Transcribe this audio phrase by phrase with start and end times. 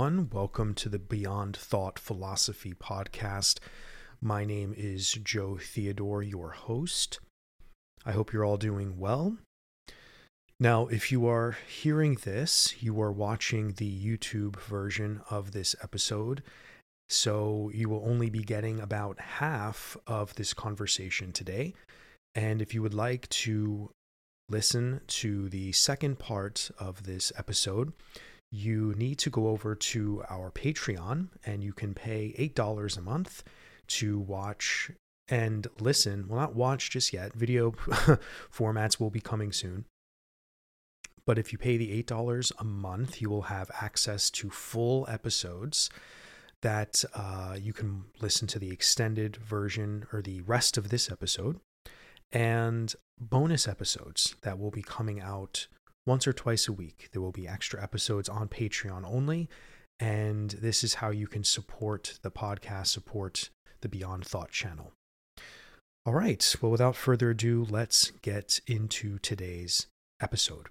[0.00, 0.30] Everyone.
[0.32, 3.58] Welcome to the Beyond Thought Philosophy podcast.
[4.22, 7.18] My name is Joe Theodore, your host.
[8.06, 9.36] I hope you're all doing well.
[10.58, 16.42] Now, if you are hearing this, you are watching the YouTube version of this episode.
[17.10, 21.74] So you will only be getting about half of this conversation today.
[22.34, 23.90] And if you would like to
[24.48, 27.92] listen to the second part of this episode,
[28.50, 33.44] you need to go over to our Patreon and you can pay $8 a month
[33.86, 34.90] to watch
[35.28, 36.26] and listen.
[36.28, 37.70] Well, not watch just yet, video
[38.52, 39.84] formats will be coming soon.
[41.24, 45.90] But if you pay the $8 a month, you will have access to full episodes
[46.62, 51.60] that uh, you can listen to the extended version or the rest of this episode
[52.32, 55.66] and bonus episodes that will be coming out
[56.06, 57.08] once or twice a week.
[57.12, 59.48] There will be extra episodes on Patreon only.
[59.98, 63.50] And this is how you can support the podcast, support
[63.82, 64.92] the Beyond Thought channel.
[66.06, 66.56] All right.
[66.60, 69.86] Well, without further ado, let's get into today's
[70.20, 70.68] episode.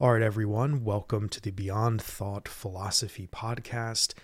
[0.00, 0.82] All right, everyone.
[0.82, 4.14] Welcome to the Beyond Thought Philosophy podcast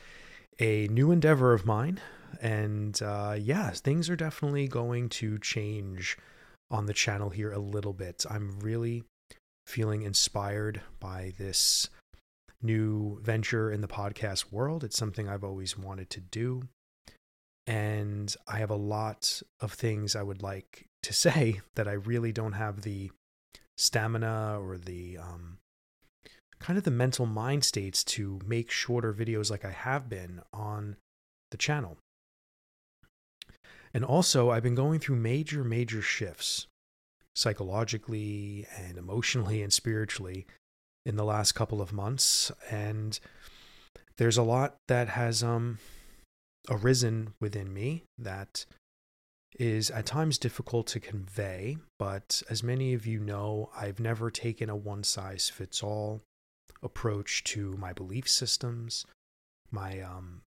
[0.58, 2.00] a new endeavor of mine.
[2.40, 6.16] And uh, yeah, things are definitely going to change
[6.70, 8.24] on the channel here a little bit.
[8.28, 9.04] I'm really
[9.66, 11.88] feeling inspired by this
[12.62, 14.84] new venture in the podcast world.
[14.84, 16.68] It's something I've always wanted to do.
[17.66, 22.32] And I have a lot of things I would like to say that I really
[22.32, 23.10] don't have the
[23.76, 25.58] stamina or the um,
[26.60, 30.96] kind of the mental mind states to make shorter videos like I have been on
[31.50, 31.98] the channel.
[33.94, 36.66] And also, I've been going through major, major shifts
[37.34, 40.46] psychologically and emotionally and spiritually
[41.06, 42.50] in the last couple of months.
[42.70, 43.18] And
[44.18, 45.78] there's a lot that has um,
[46.68, 48.66] arisen within me that
[49.58, 51.78] is at times difficult to convey.
[51.98, 56.20] But as many of you know, I've never taken a one size fits all
[56.82, 59.04] approach to my belief systems,
[59.70, 60.42] my um,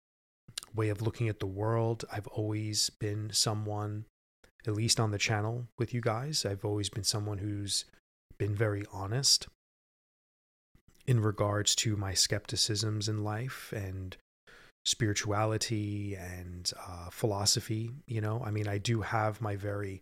[0.76, 2.06] way of looking at the world.
[2.12, 4.06] I've always been someone,
[4.66, 7.86] at least on the channel with you guys, I've always been someone who's
[8.38, 9.48] been very honest
[11.06, 14.18] in regards to my skepticisms in life and
[14.86, 17.92] spirituality and uh, philosophy.
[18.06, 20.02] You know, I mean, I do have my very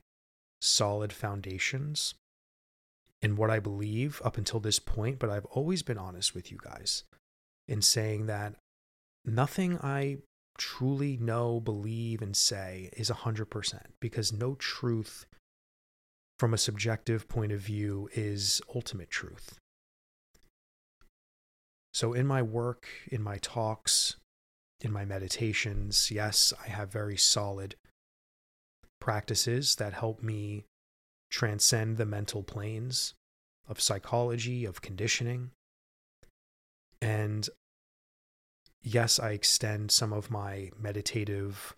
[0.62, 2.16] solid foundations
[3.26, 6.60] in what I believe up until this point, but I've always been honest with you
[6.64, 7.06] guys
[7.68, 8.54] in saying that
[9.26, 10.18] nothing I
[10.60, 15.26] truly know, believe, and say is 100% because no truth
[16.38, 19.58] from a subjective point of view is ultimate truth.
[21.96, 24.18] So, in my work, in my talks,
[24.82, 27.74] in my meditations, yes, I have very solid
[29.02, 30.66] practices that help me
[31.36, 33.14] transcend the mental planes
[33.68, 35.52] of psychology, of conditioning.
[37.02, 37.50] And
[38.82, 41.76] yes, I extend some of my meditative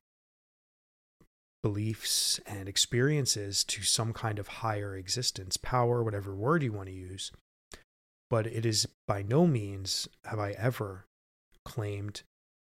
[1.64, 6.94] beliefs and experiences to some kind of higher existence, power, whatever word you want to
[6.94, 7.32] use.
[8.30, 11.08] But it is by no means have I ever
[11.66, 12.22] claimed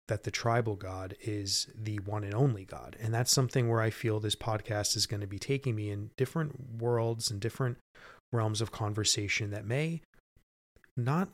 [0.08, 2.96] that the tribal God is the one and only God.
[3.00, 6.12] And that's something where I feel this podcast is going to be taking me in
[6.18, 7.78] different worlds and different
[8.32, 10.02] realms of conversation that may
[10.96, 11.30] not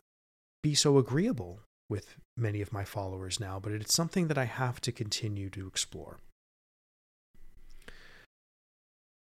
[0.61, 1.59] be so agreeable
[1.89, 5.67] with many of my followers now, but it's something that I have to continue to
[5.67, 6.17] explore.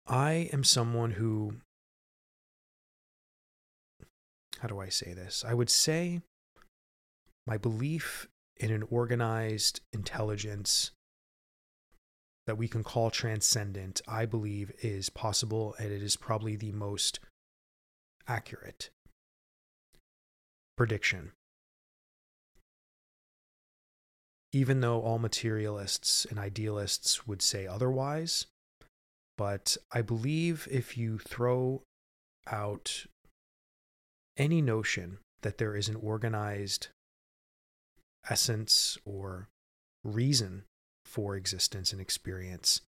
[0.06, 1.56] I am someone who,
[4.58, 5.44] how do I say this?
[5.46, 6.20] I would say
[7.46, 8.28] my belief
[8.60, 10.90] in an organized intelligence
[12.46, 17.20] that we can call transcendent, I believe is possible and it is probably the most
[18.28, 18.90] accurate
[20.76, 21.32] prediction.
[24.52, 28.46] Even though all materialists and idealists would say otherwise,
[29.38, 31.82] but I believe if you throw
[32.46, 33.06] out
[34.36, 36.88] any notion that there is an organized
[38.28, 39.48] essence or
[40.04, 40.64] reason
[41.04, 42.80] for existence and experience.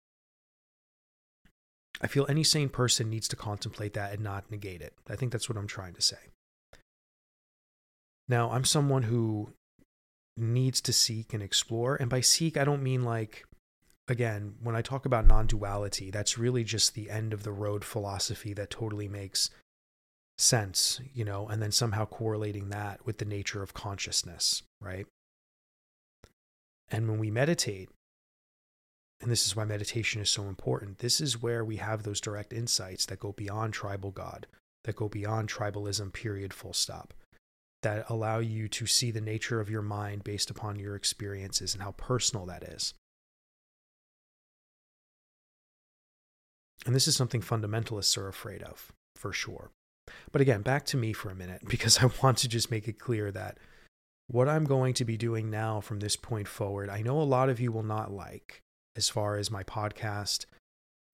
[2.01, 4.94] I feel any sane person needs to contemplate that and not negate it.
[5.10, 6.18] I think that's what I'm trying to say.
[8.28, 9.54] Now, I'm someone who
[10.38, 11.95] needs to seek and explore.
[11.95, 13.45] And by seek, I don't mean like
[14.07, 17.84] again, when I talk about non duality, that's really just the end of the road
[17.84, 19.50] philosophy that totally makes
[20.38, 25.07] sense, you know, and then somehow correlating that with the nature of consciousness, right?
[26.92, 27.90] And when we meditate,
[29.22, 32.52] and this is why meditation is so important, this is where we have those direct
[32.52, 34.46] insights that go beyond tribal God,
[34.84, 37.14] that go beyond tribalism, period, full stop,
[37.82, 41.82] that allow you to see the nature of your mind based upon your experiences and
[41.82, 42.94] how personal that is.
[46.86, 49.70] And this is something fundamentalists are afraid of, for sure.
[50.32, 53.00] But again, back to me for a minute, because I want to just make it
[53.00, 53.58] clear that
[54.31, 57.50] what I'm going to be doing now from this point forward, I know a lot
[57.50, 58.62] of you will not like
[58.95, 60.45] as far as my podcast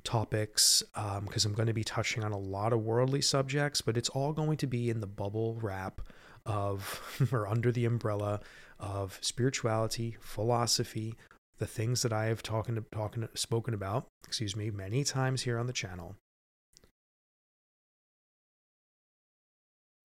[0.04, 3.98] topics, because um, I'm going to be touching on a lot of worldly subjects, but
[3.98, 6.02] it's all going to be in the bubble wrap
[6.46, 8.40] of, or under the umbrella
[8.80, 11.16] of spirituality, philosophy,
[11.58, 15.66] the things that I have talking talking spoken about, excuse me, many times here on
[15.66, 16.16] the channel.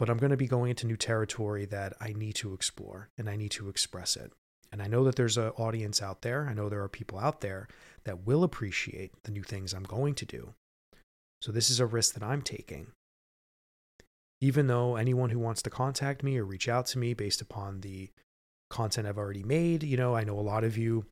[0.03, 3.31] But I'm going to be going into new territory that I need to explore and
[3.31, 4.33] I need to express it.
[4.73, 6.49] And I know that there's an audience out there.
[6.49, 7.69] I know there are people out there
[8.03, 10.55] that will appreciate the new things I'm going to do.
[11.41, 12.89] So this is a risk that I'm taking.
[14.41, 17.83] Even though anyone who wants to contact me or reach out to me based upon
[17.83, 18.11] the
[18.71, 21.05] content I've already made, you know, I know a lot of you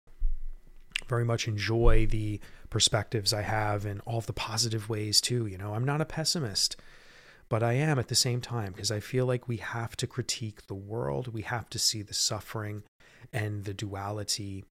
[1.07, 2.41] very much enjoy the
[2.71, 5.47] perspectives I have and all of the positive ways too.
[5.47, 6.77] You know, I'm not a pessimist,
[7.51, 10.69] but I am at the same time because I feel like we have to critique
[10.69, 11.35] the world.
[11.35, 12.85] We have to see the suffering
[13.33, 14.65] and the duality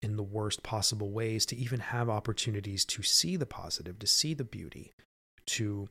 [0.00, 4.34] in the worst possible ways to even have opportunities to see the positive, to see
[4.34, 4.92] the beauty,
[5.46, 5.88] to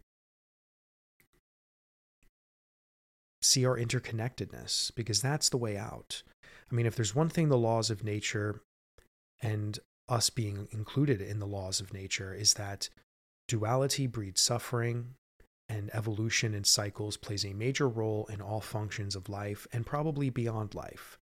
[3.42, 6.24] see our interconnectedness, because that's the way out.
[6.70, 8.62] I mean, if there's one thing the laws of nature
[9.42, 9.80] and
[10.10, 12.90] us being included in the laws of nature is that
[13.48, 15.16] duality breeds suffering
[15.72, 20.30] and evolution and cycles plays a major role in all functions of life and probably
[20.30, 21.18] beyond life.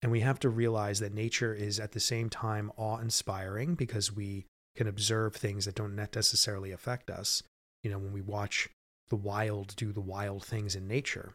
[0.00, 4.14] And we have to realize that nature is at the same time awe inspiring because
[4.14, 4.46] we
[4.76, 7.42] can observe things that don't necessarily affect us.
[7.82, 8.68] You know, when we watch
[9.08, 11.34] the wild do the wild things in nature,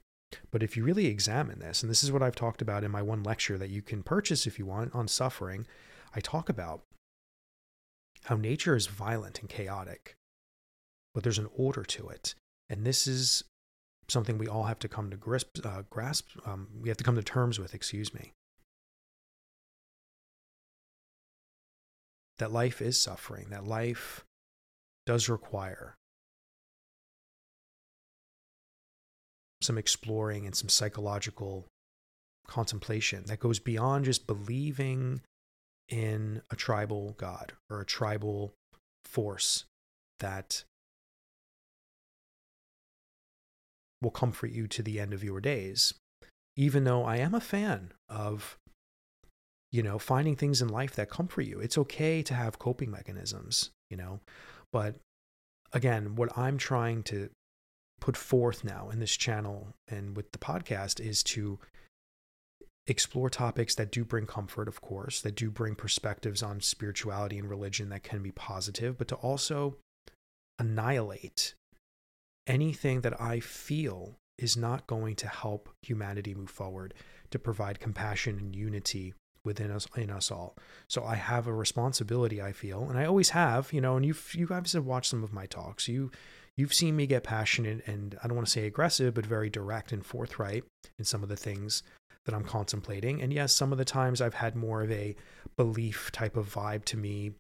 [0.50, 3.02] but if you really examine this, and this is what I've talked about in my
[3.02, 5.68] one lecture that you can purchase if you want on suffering,
[6.16, 6.82] I talk about
[8.26, 10.16] how nature is violent and chaotic,
[11.14, 12.34] but there's an order to it.
[12.70, 13.44] And this is
[14.08, 17.16] something we all have to come to grasp, uh, grasp um, we have to come
[17.16, 18.34] to terms with, excuse me.
[22.40, 24.26] That life is suffering, that life
[25.06, 25.96] does require
[29.62, 31.66] some exploring and some psychological
[32.48, 35.22] contemplation that goes beyond just believing
[35.90, 38.54] in a tribal god or a tribal
[39.04, 39.66] force
[40.20, 40.64] that
[44.02, 45.94] will comfort you to the end of your days.
[46.56, 48.58] Even though I am a fan of,
[49.72, 51.60] you know, finding things in life that comfort you.
[51.60, 54.22] It's okay to have coping mechanisms, you know,
[54.72, 54.96] but
[55.74, 57.30] again, what I'm trying to
[58.00, 61.60] put forth now in this channel and with the podcast is to
[62.88, 67.50] explore topics that do bring comfort, of course, that do bring perspectives on spirituality and
[67.50, 69.78] religion that can be positive, but to also
[70.60, 71.56] annihilate
[72.48, 76.94] anything that I feel is not going to help humanity move forward,
[77.32, 79.14] to provide compassion and unity
[79.44, 80.58] within us in us all.
[80.88, 84.34] So I have a responsibility, I feel, and I always have, you know, and you've
[84.36, 85.88] you guys have watched some of my talks.
[85.88, 86.12] You
[86.58, 89.92] you've seen me get passionate and I don't want to say aggressive, but very direct
[89.92, 90.64] and forthright
[90.98, 91.84] in some of the things
[92.26, 93.22] that I'm contemplating.
[93.22, 95.16] And yes, some of the times I've had more of a
[95.58, 97.34] belief type of vibe to me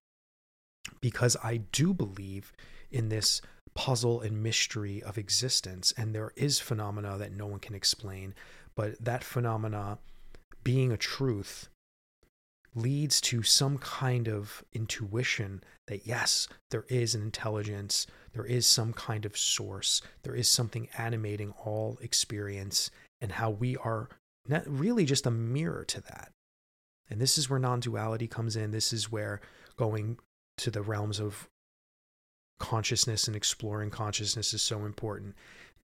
[1.01, 2.53] because I do believe
[2.91, 3.41] in this
[3.73, 5.93] puzzle and mystery of existence.
[5.97, 8.33] And there is phenomena that no one can explain,
[8.75, 9.97] but that phenomena
[10.63, 11.69] being a truth
[12.75, 18.91] leads to some kind of intuition that yes, there is an intelligence, there is some
[18.93, 24.09] kind of source, there is something animating all experience, and how we are
[24.65, 26.31] really just a mirror to that.
[27.09, 28.71] And this is where non duality comes in.
[28.71, 29.41] This is where
[29.77, 30.17] going
[30.57, 31.47] to the realms of
[32.59, 35.35] consciousness and exploring consciousness is so important.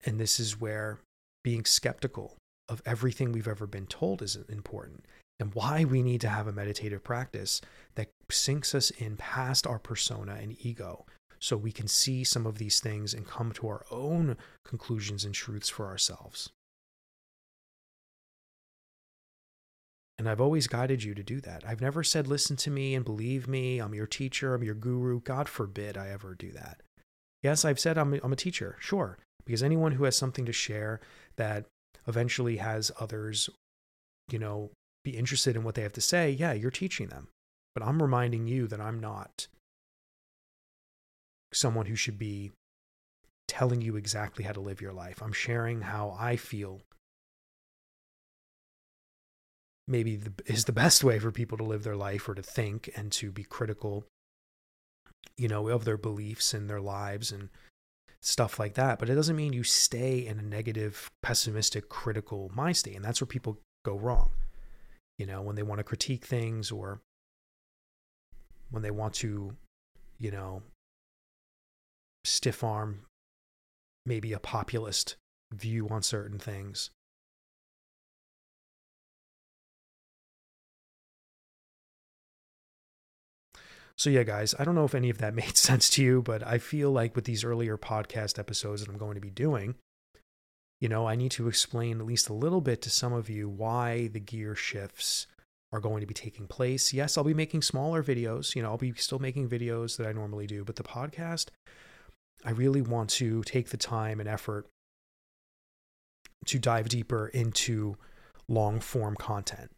[0.06, 1.00] And this is where
[1.44, 2.36] being skeptical
[2.68, 5.06] of everything we've ever been told is important
[5.40, 7.62] and why we need to have a meditative practice
[7.96, 11.06] that sinks us in past our persona and ego
[11.40, 15.34] so we can see some of these things and come to our own conclusions and
[15.34, 16.50] truths for ourselves.
[20.20, 21.64] And I've always guided you to do that.
[21.66, 23.80] I've never said, listen to me and believe me.
[23.80, 24.54] I'm your teacher.
[24.54, 25.22] I'm your guru.
[25.22, 26.82] God forbid I ever do that.
[27.42, 31.00] Yes, I've said I'm I'm a teacher, sure, because anyone who has something to share
[31.38, 31.66] that
[32.06, 33.50] eventually has others,
[34.30, 34.72] you know,
[35.06, 37.30] be interested in what they have to say, yeah, you're teaching them.
[37.74, 39.48] But I'm reminding you that I'm not
[41.54, 42.52] someone who should be
[43.48, 45.22] telling you exactly how to live your life.
[45.24, 46.82] I'm sharing how I feel
[49.90, 52.90] maybe the, is the best way for people to live their life or to think
[52.96, 54.06] and to be critical
[55.38, 57.50] you know of their beliefs and their lives and
[58.22, 59.00] stuff like that.
[59.00, 63.20] But it doesn't mean you stay in a negative pessimistic critical mind state and that's
[63.20, 64.32] where people go wrong
[65.20, 67.02] you know when they want to critique things or
[68.72, 69.56] when they want to
[70.18, 70.64] you know
[72.24, 73.02] stiff arm
[74.06, 75.16] maybe a populist
[75.54, 76.90] view on certain things
[84.00, 86.42] So, yeah, guys, I don't know if any of that made sense to you, but
[86.48, 89.76] I feel like with these earlier podcast episodes that I'm going to be doing,
[90.80, 93.50] you know, I need to explain at least a little bit to some of you
[93.50, 95.28] why the gear shifts
[95.74, 96.94] are going to be taking place.
[96.94, 98.56] Yes, I'll be making smaller videos.
[98.56, 101.48] You know, I'll be still making videos that I normally do, but the podcast,
[102.46, 104.66] I really want to take the time and effort
[106.46, 107.98] to dive deeper into
[108.48, 109.72] long form content.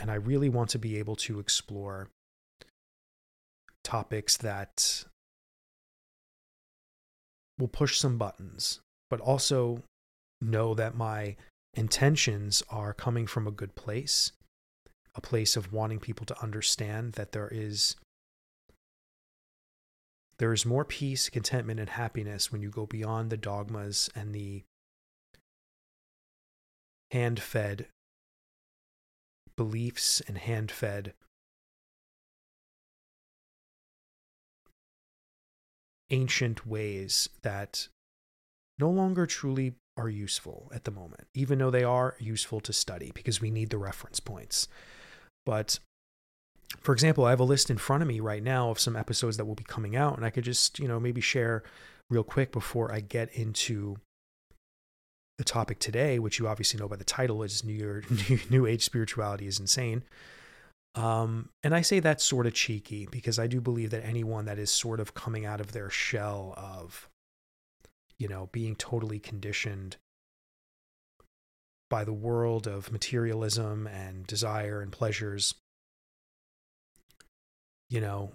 [0.00, 2.08] And I really want to be able to explore
[3.84, 5.04] topics that
[7.58, 9.82] will push some buttons, but also
[10.40, 11.36] know that my
[11.74, 14.32] intentions are coming from a good place,
[15.14, 17.96] a place of wanting people to understand that there is
[20.38, 24.62] there is more peace, contentment and happiness when you go beyond the dogmas and the
[27.10, 27.88] hand-fed
[29.54, 31.12] beliefs and hand-fed
[36.10, 37.88] ancient ways that
[38.78, 43.12] no longer truly are useful at the moment, even though they are useful to study
[43.14, 44.68] because we need the reference points.
[45.44, 45.78] But
[46.80, 49.36] for example, I have a list in front of me right now of some episodes
[49.36, 51.62] that will be coming out, and I could just, you know, maybe share
[52.08, 53.96] real quick before I get into
[55.36, 58.04] the topic today, which you obviously know by the title is New, Year,
[58.50, 60.02] New Age Spirituality is Insane.
[60.94, 64.58] Um, and I say that's sort of cheeky because I do believe that anyone that
[64.58, 67.08] is sort of coming out of their shell of,
[68.18, 69.96] you know, being totally conditioned
[71.88, 75.54] by the world of materialism and desire and pleasures,
[77.88, 78.32] you know,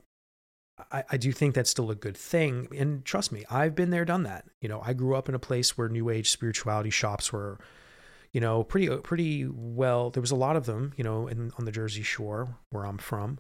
[0.91, 2.67] I, I do think that's still a good thing.
[2.77, 4.45] And trust me, I've been there, done that.
[4.61, 7.59] You know, I grew up in a place where New Age spirituality shops were
[8.35, 10.09] you know, pretty uh, pretty well.
[10.09, 12.97] There was a lot of them, you know, in, on the Jersey Shore where I'm
[12.97, 13.39] from.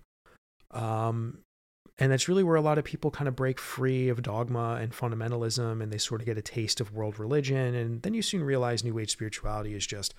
[0.71, 1.39] Um,
[1.99, 4.93] and that's really where a lot of people kind of break free of dogma and
[4.93, 7.75] fundamentalism and they sort of get a taste of world religion.
[7.75, 10.13] And then you soon realize New Age spirituality is just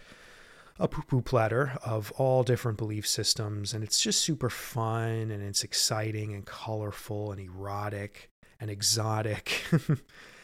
[0.79, 3.73] a poo poo platter of all different belief systems.
[3.73, 8.29] And it's just super fun and it's exciting and colorful and erotic
[8.61, 9.65] and exotic.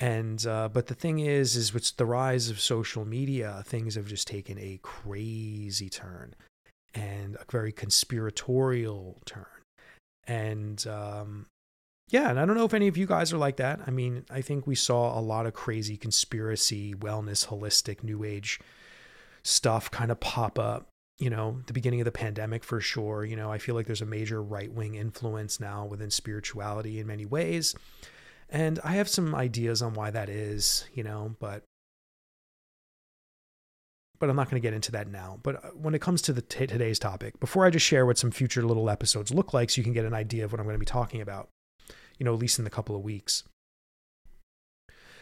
[0.00, 4.06] And uh, but the thing is, is with the rise of social media, things have
[4.06, 6.34] just taken a crazy turn
[6.94, 9.44] and a very conspiratorial turn.
[10.26, 11.46] And um,
[12.08, 13.80] yeah, and I don't know if any of you guys are like that.
[13.86, 18.58] I mean, I think we saw a lot of crazy conspiracy, wellness, holistic, new age
[19.42, 20.88] stuff kind of pop up.
[21.18, 23.26] You know, the beginning of the pandemic for sure.
[23.26, 27.06] You know, I feel like there's a major right wing influence now within spirituality in
[27.06, 27.74] many ways.
[28.50, 31.62] And I have some ideas on why that is, you know, but
[34.18, 35.38] but I'm not going to get into that now.
[35.42, 38.18] But uh, when it comes to the t- today's topic, before I just share what
[38.18, 40.66] some future little episodes look like so you can get an idea of what I'm
[40.66, 41.48] going to be talking about,
[42.18, 43.44] you know, at least in the couple of weeks.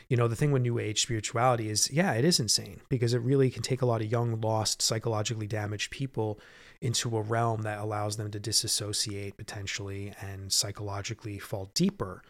[0.09, 3.21] You know, the thing with new age spirituality is, yeah, it is insane because it
[3.21, 6.41] really can take a lot of young, lost, psychologically damaged people
[6.81, 12.23] into a realm that allows them to disassociate potentially and psychologically fall deeper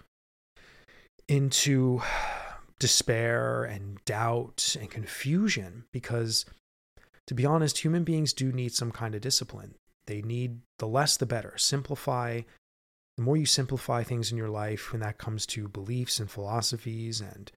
[1.29, 2.01] into
[2.79, 6.45] despair and doubt and confusion because
[7.27, 9.75] to be honest human beings do need some kind of discipline.
[10.07, 11.55] They need the less the better.
[11.59, 12.43] Simplify
[13.19, 17.21] the more you simplify things in your life when that comes to beliefs and philosophies
[17.21, 17.51] and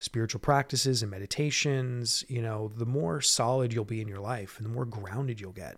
[0.00, 4.64] spiritual practices and meditations you know the more solid you'll be in your life and
[4.64, 5.76] the more grounded you'll get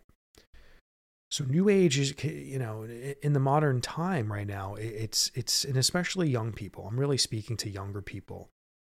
[1.34, 2.86] so new age is, you know,
[3.20, 6.86] in the modern time right now, it's it's and especially young people.
[6.86, 8.50] I'm really speaking to younger people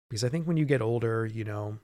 [0.09, 1.79] because I think when you get older, you know,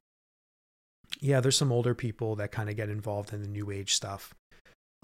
[1.18, 4.32] yeah, there's some older people that kind of get involved in the new age stuff,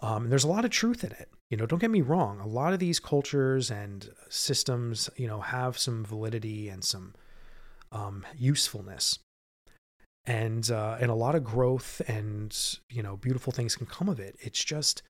[0.01, 1.29] Um, and there's a lot of truth in it.
[1.51, 2.41] You know, don't get me wrong.
[2.41, 7.15] A lot of these cultures and systems, you know, have some validity and some
[7.93, 9.19] um, usefulness,
[10.25, 12.57] and uh, and a lot of growth and
[12.89, 14.37] you know beautiful things can come of it.
[14.41, 15.03] It's just,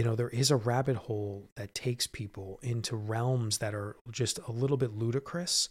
[0.00, 4.38] you know, there is a rabbit hole that takes people into realms that are just
[4.48, 5.68] a little bit ludicrous,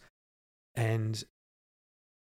[0.75, 1.23] and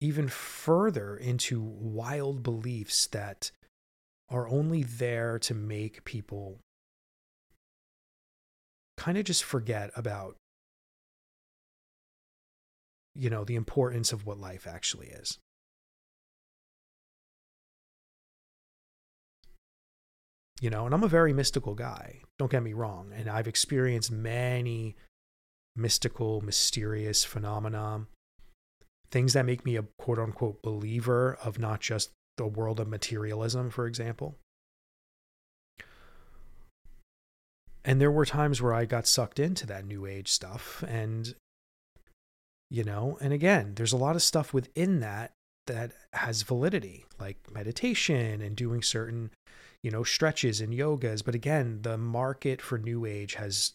[0.02, 3.52] even further into wild beliefs that
[4.30, 6.60] are only there to make people
[8.98, 10.36] kind of just forget about
[13.16, 15.40] you know the importance of what life actually is
[20.63, 24.12] you know and i'm a very mystical guy don't get me wrong and i've experienced
[24.12, 24.96] many
[25.75, 28.05] mystical mysterious phenomena
[29.12, 33.70] things that make me a quote unquote believer of not just the world of materialism,
[33.70, 34.38] for example.
[37.86, 40.84] And there were times where I got sucked into that new age stuff.
[40.88, 41.36] And,
[42.72, 45.34] you know, and again, there's a lot of stuff within that
[45.67, 49.32] that has validity, like meditation and doing certain,
[49.84, 51.24] you know, stretches and yogas.
[51.24, 53.74] But again, the market for new age has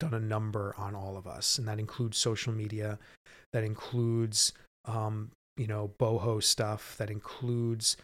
[0.00, 1.58] done a number on all of us.
[1.58, 2.98] And that includes social media,
[3.52, 4.52] that includes
[4.84, 7.96] um, you know, boho stuff that includes,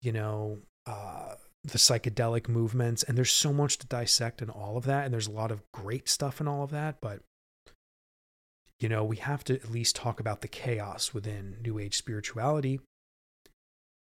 [0.00, 1.34] you know, uh,
[1.64, 3.02] the psychedelic movements.
[3.02, 5.04] And there's so much to dissect in all of that.
[5.04, 6.96] And there's a lot of great stuff in all of that.
[7.02, 7.20] But,
[8.78, 12.80] you know, we have to at least talk about the chaos within New Age spirituality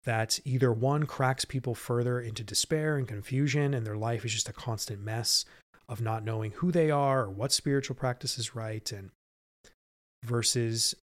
[0.04, 4.48] that either one cracks people further into despair and confusion, and their life is just
[4.48, 5.44] a constant mess
[5.88, 9.10] of not knowing who they are or what spiritual practice is right, and
[10.22, 10.94] versus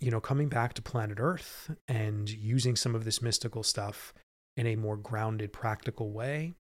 [0.00, 4.12] you know, coming back to planet Earth and using some of this mystical stuff
[4.56, 6.54] in a more grounded, practical way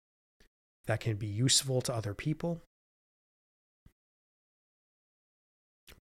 [0.86, 2.62] that can be useful to other people.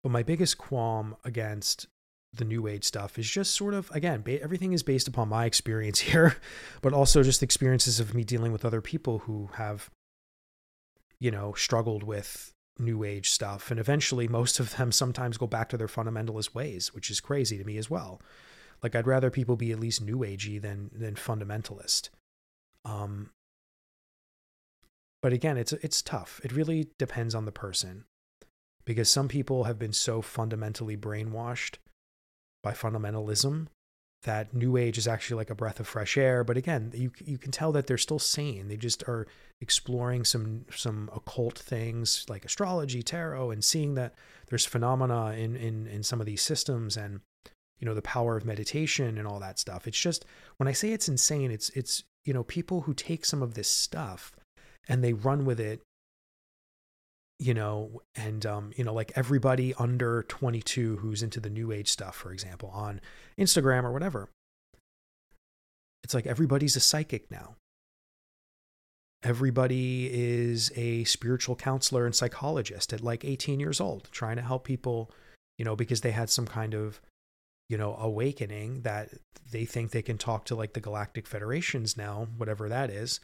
[0.03, 1.87] But my biggest qualm against
[2.33, 5.45] the new age stuff is just sort of again ba- everything is based upon my
[5.45, 6.37] experience here
[6.81, 9.89] but also just experiences of me dealing with other people who have
[11.19, 13.69] you know struggled with new age stuff.
[13.69, 17.57] And eventually most of them sometimes go back to their fundamentalist ways which is crazy
[17.57, 18.21] to me as well.
[18.83, 22.09] Like i'd rather people be at least new agey than than fundamentalist.
[22.83, 23.29] Um
[25.21, 26.41] but again it's it's tough.
[26.43, 28.05] It really depends on the person.
[28.83, 31.75] Because some people have been so fundamentally brainwashed
[32.63, 33.67] by fundamentalism
[34.23, 36.43] that new age is actually like a breath of fresh air.
[36.43, 38.67] But again you you can tell that they're still sane.
[38.67, 39.27] They just are
[39.59, 44.13] exploring some some occult things like astrology tarot and seeing that
[44.47, 47.21] there's phenomena in in in some of these systems and
[47.79, 49.87] you know the power of meditation and all that stuff.
[49.87, 50.25] It's just
[50.57, 53.67] when i say it's insane it's it's you know people who take some of this
[53.67, 54.35] stuff
[54.87, 55.81] and they run with it
[57.41, 61.89] you know, and um, you know, like everybody under 22 who's into the new age
[61.89, 63.01] stuff, for example, on
[63.35, 64.29] Instagram or whatever.
[66.03, 67.55] It's like everybody's a psychic now.
[69.23, 74.63] Everybody is a spiritual counselor and psychologist at like 18 years old, trying to help
[74.63, 75.09] people,
[75.57, 77.01] you know, because they had some kind of,
[77.69, 79.09] you know, awakening that
[79.51, 83.19] they think they can talk to like the galactic federations now, whatever that is.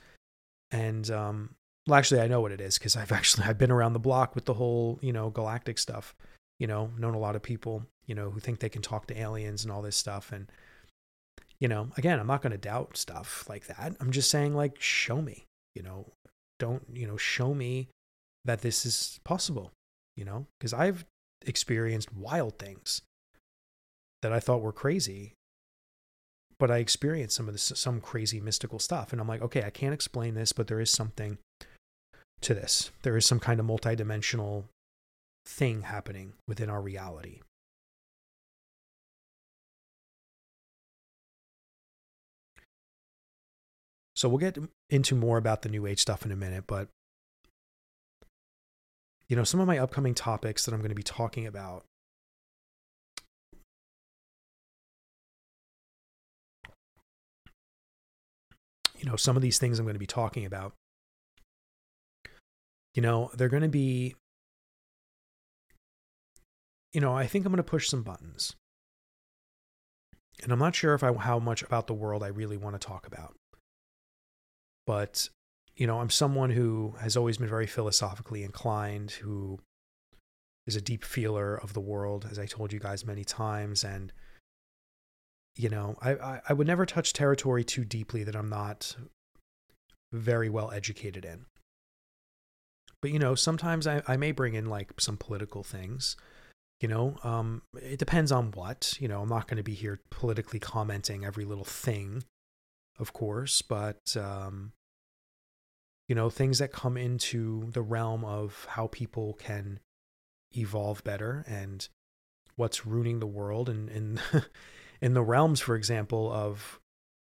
[0.71, 1.51] And um,
[1.88, 4.36] well, actually, I know what it is because I've actually I've been around the block
[4.36, 6.15] with the whole you know galactic stuff.
[6.60, 9.17] You know, known a lot of people you know who think they can talk to
[9.17, 10.32] aliens and all this stuff.
[10.32, 10.52] And
[11.60, 13.95] you know, again, I'm not going to doubt stuff like that.
[14.00, 15.45] I'm just saying, like, show me.
[15.73, 16.12] You know,
[16.60, 17.88] don't you know show me
[18.45, 19.71] that this is possible.
[20.15, 21.06] You know, because I've
[21.45, 23.02] experienced wild things
[24.23, 25.34] that I thought were crazy
[26.60, 29.69] but I experienced some of this some crazy mystical stuff and I'm like okay I
[29.69, 31.38] can't explain this but there is something
[32.41, 32.91] to this.
[33.04, 34.65] There is some kind of multidimensional
[35.45, 37.41] thing happening within our reality.
[44.15, 44.58] So we'll get
[44.89, 46.88] into more about the new age stuff in a minute, but
[49.28, 51.84] you know, some of my upcoming topics that I'm going to be talking about
[58.97, 60.73] you know, some of these things I'm going to be talking about
[62.98, 64.16] you know, they're going to be,
[66.92, 68.56] you know, I think I'm going to push some buttons.
[70.42, 72.88] And I'm not sure if I, how much about the world I really want to
[72.88, 73.36] talk about.
[74.88, 75.30] But,
[75.76, 79.60] you know, I'm someone who has always been very philosophically inclined, who
[80.66, 83.84] is a deep feeler of the world, as I told you guys many times.
[83.84, 84.12] And,
[85.56, 88.96] you know, I, I, I would never touch territory too deeply that I'm not
[90.12, 91.46] very well educated in.
[93.02, 96.16] But you know, sometimes I, I may bring in like some political things.
[96.82, 98.96] You know, um, it depends on what.
[99.00, 102.24] You know, I'm not going to be here politically commenting every little thing,
[103.00, 104.74] of course, but um,
[106.08, 109.80] you know, things that come into the realm of how people can
[110.56, 111.88] evolve better and
[112.56, 114.20] what's ruining the world and in
[115.02, 116.80] in the realms, for example, of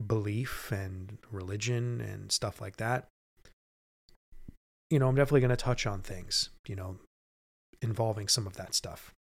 [0.05, 3.09] belief and religion and stuff like that.
[4.91, 6.97] You know, I'm definitely going to touch on things, you know,
[7.83, 9.13] involving some of that stuff.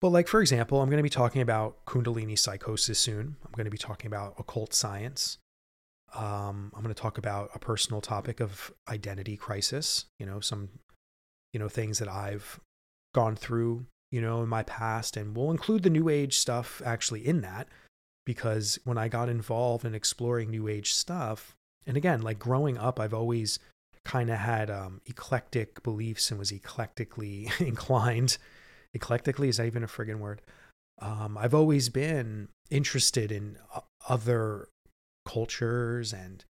[0.00, 3.36] But, like, for example, I'm going to be talking about Kundalini psychosis soon.
[3.44, 5.38] I'm going to be talking about occult science.
[6.14, 10.68] Um, I'm going to talk about a personal topic of identity crisis, you know, some,
[11.52, 12.60] you know, things that I've
[13.14, 15.16] gone through, you know, in my past.
[15.16, 17.66] And we'll include the New Age stuff actually in that
[18.26, 21.56] because when I got involved in exploring New Age stuff,
[21.86, 23.58] and again, like growing up, I've always
[24.04, 28.38] kind of had um, eclectic beliefs and was eclectically inclined.
[28.94, 30.40] Eclectically, is that even a friggin' word?
[31.00, 33.58] Um, I've always been interested in
[34.08, 34.68] other
[35.24, 36.44] cultures and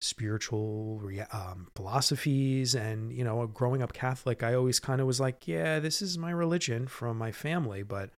[0.00, 5.48] spiritual um, philosophies and you know growing up catholic i always kind of was like
[5.48, 8.10] yeah this is my religion from my family but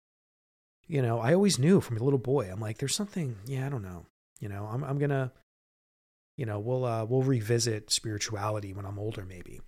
[0.88, 3.70] you know i always knew from a little boy i'm like there's something yeah i
[3.70, 4.06] don't know
[4.42, 5.32] you know i'm, I'm gonna
[6.40, 9.62] you know we'll uh, we'll revisit spirituality when i'm older maybe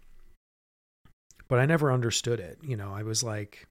[1.47, 3.67] but i never understood it you know i was like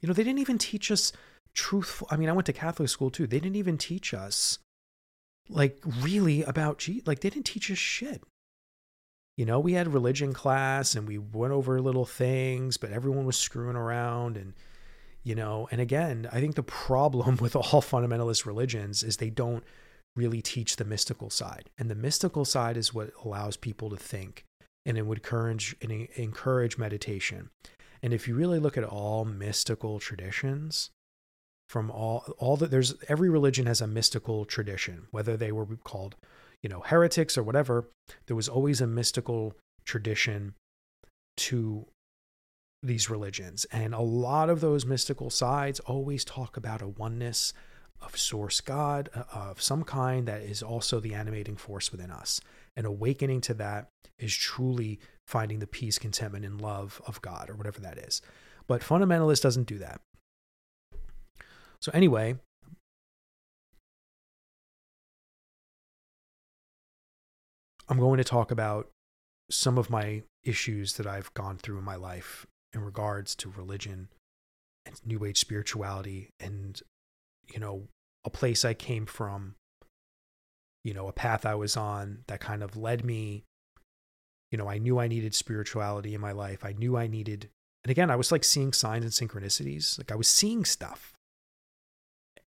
[0.00, 1.12] you know they didn't even teach us
[1.52, 4.58] truthful i mean i went to catholic school too they didn't even teach us
[5.48, 8.22] like really about G like they didn't teach us shit.
[9.36, 13.36] You know, we had religion class and we went over little things, but everyone was
[13.36, 14.54] screwing around and
[15.22, 19.64] you know, and again, I think the problem with all fundamentalist religions is they don't
[20.16, 21.70] really teach the mystical side.
[21.78, 24.44] And the mystical side is what allows people to think
[24.86, 27.50] and it would encourage and encourage meditation.
[28.02, 30.90] And if you really look at all mystical traditions,
[31.68, 36.14] from all all that there's every religion has a mystical tradition whether they were called
[36.62, 37.88] you know heretics or whatever
[38.26, 40.54] there was always a mystical tradition
[41.36, 41.86] to
[42.82, 47.54] these religions and a lot of those mystical sides always talk about a oneness
[48.04, 52.40] of source god uh, of some kind that is also the animating force within us.
[52.76, 53.88] And awakening to that
[54.18, 58.20] is truly finding the peace contentment and love of god or whatever that is.
[58.66, 60.00] But fundamentalist doesn't do that.
[61.80, 62.36] So, anyway,
[67.88, 68.88] I'm going to talk about
[69.50, 74.08] some of my issues that I've gone through in my life in regards to religion
[74.86, 76.80] and new age spirituality and
[77.52, 77.84] you know
[78.24, 79.54] a place I came from
[80.82, 83.44] you know a path I was on that kind of led me
[84.50, 86.64] you know I knew I needed spirituality in my life.
[86.64, 87.48] I knew I needed
[87.84, 89.98] and again I was like seeing signs and synchronicities.
[89.98, 91.14] Like I was seeing stuff.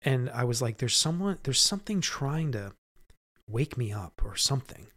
[0.05, 2.73] And I was like, there's someone, there's something trying to
[3.47, 4.87] wake me up or something.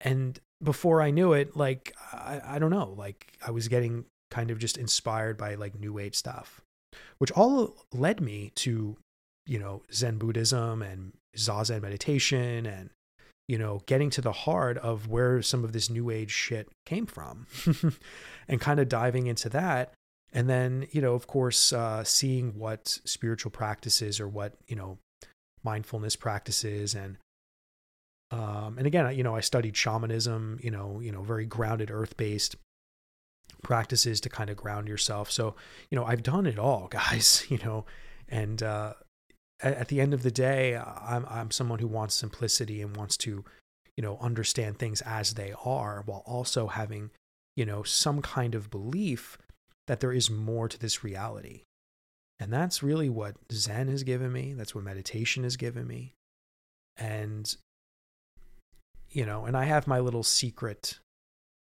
[0.00, 4.50] And before I knew it, like, I, I don't know, like I was getting kind
[4.50, 6.62] of just inspired by like new age stuff,
[7.18, 8.96] which all led me to,
[9.46, 12.90] you know, Zen Buddhism and Zazen meditation and,
[13.48, 17.06] you know, getting to the heart of where some of this new age shit came
[17.06, 17.46] from
[18.48, 19.94] and kind of diving into that.
[20.32, 24.98] And then you know of course uh, seeing what spiritual practices or what you know
[25.62, 27.18] mindfulness practices and
[28.30, 32.16] um, and again you know i studied shamanism you know you know very grounded earth
[32.16, 32.56] based
[33.62, 35.30] practices to kind of ground yourself.
[35.30, 35.56] So
[35.90, 37.84] you know i've done it all guys you know
[38.28, 38.94] and uh,
[39.62, 43.44] at, the end of the day i'm i'm someone who wants simplicity and wants to
[43.96, 47.10] you know understand things as they are while also having
[47.56, 49.36] you know some kind of belief
[49.90, 51.62] that there is more to this reality.
[52.38, 54.54] And that's really what Zen has given me.
[54.54, 56.14] That's what meditation has given me.
[56.96, 57.52] And,
[59.10, 61.00] you know, and I have my little secret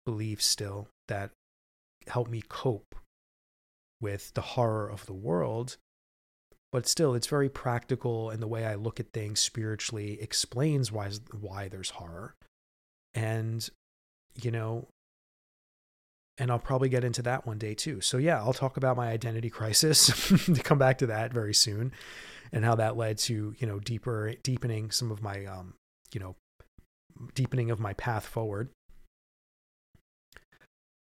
[0.08, 1.30] beliefs still that
[2.08, 2.96] help me cope
[4.02, 5.78] with the horror of the world.
[6.76, 11.10] But still, it's very practical, and the way I look at things spiritually explains why,
[11.40, 12.36] why there's horror.
[13.14, 13.66] And,
[14.42, 14.90] you know,
[16.38, 18.02] and I'll probably get into that one day too.
[18.02, 21.94] So yeah, I'll talk about my identity crisis to come back to that very soon
[22.52, 25.76] and how that led to, you know, deeper deepening some of my um,
[26.12, 26.36] you know,
[27.36, 28.68] deepening of my path forward.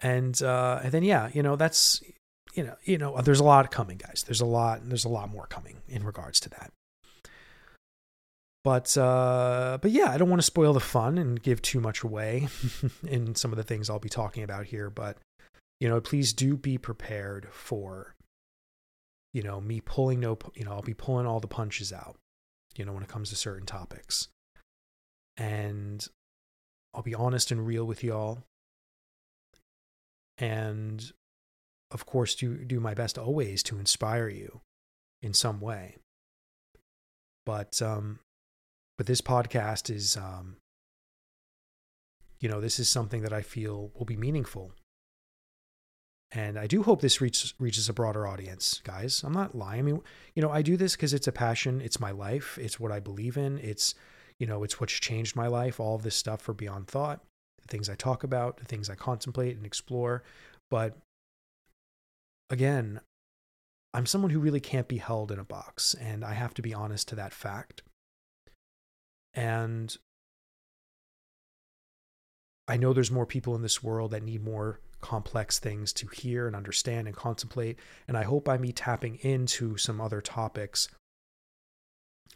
[0.00, 2.02] And uh and then yeah, you know, that's
[2.54, 4.24] you know, you know, there's a lot coming, guys.
[4.26, 6.72] There's a lot there's a lot more coming in regards to that.
[8.64, 12.02] but uh, but yeah, I don't want to spoil the fun and give too much
[12.02, 12.48] away
[13.06, 14.90] in some of the things I'll be talking about here.
[14.90, 15.18] But
[15.80, 18.14] you know, please do be prepared for
[19.32, 22.16] you know me pulling no, you know, I'll be pulling all the punches out.
[22.76, 24.28] You know, when it comes to certain topics,
[25.36, 26.06] and
[26.94, 28.42] I'll be honest and real with y'all.
[30.38, 31.12] And
[31.90, 34.61] of course, do do my best always to inspire you
[35.22, 35.96] in some way.
[37.44, 38.20] But um,
[38.96, 40.57] but this podcast is um,
[42.40, 44.72] you know this is something that i feel will be meaningful.
[46.33, 49.22] And i do hope this reaches reaches a broader audience guys.
[49.24, 49.81] I'm not lying.
[49.81, 50.00] I mean
[50.35, 51.81] you know i do this because it's a passion.
[51.81, 52.59] It's my life.
[52.61, 53.59] It's what i believe in.
[53.59, 53.94] It's
[54.38, 57.20] you know it's what's changed my life all of this stuff for beyond thought
[57.61, 60.22] the things i talk about the things i contemplate and explore.
[60.70, 60.96] But
[62.50, 63.00] again
[63.94, 66.74] i'm someone who really can't be held in a box and i have to be
[66.74, 67.82] honest to that fact
[69.32, 69.96] and
[72.70, 76.46] I know there's more people in this world that need more complex things to hear
[76.46, 77.80] and understand and contemplate.
[78.06, 80.88] And I hope by me tapping into some other topics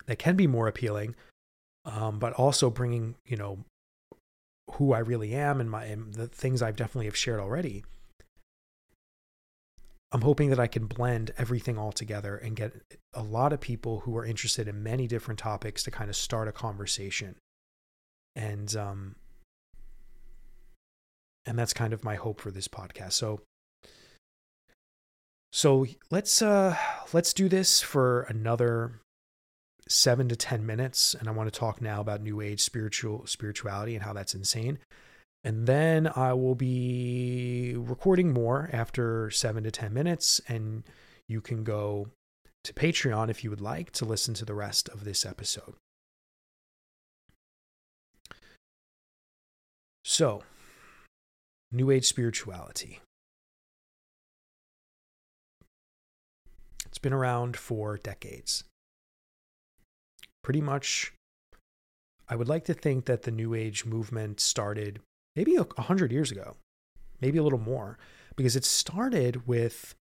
[0.06, 1.14] that can be more appealing,
[1.84, 3.58] um, but also bringing, you know,
[4.72, 7.84] who I really am and my and the things I've definitely have shared already.
[10.14, 12.72] I'm hoping that I can blend everything all together and get
[13.14, 16.46] a lot of people who are interested in many different topics to kind of start
[16.46, 17.34] a conversation.
[18.36, 19.16] And um
[21.44, 23.14] and that's kind of my hope for this podcast.
[23.14, 23.40] So
[25.52, 26.76] so let's uh
[27.12, 29.00] let's do this for another
[29.88, 33.96] 7 to 10 minutes and I want to talk now about new age spiritual spirituality
[33.96, 34.78] and how that's insane.
[35.44, 40.40] And then I will be recording more after seven to 10 minutes.
[40.48, 40.84] And
[41.28, 42.08] you can go
[42.64, 45.74] to Patreon if you would like to listen to the rest of this episode.
[50.02, 50.42] So,
[51.70, 53.00] New Age spirituality.
[56.86, 58.64] It's been around for decades.
[60.42, 61.12] Pretty much,
[62.28, 65.00] I would like to think that the New Age movement started
[65.36, 66.56] maybe a hundred years ago,
[67.20, 67.98] maybe a little more,
[68.36, 69.94] because it started with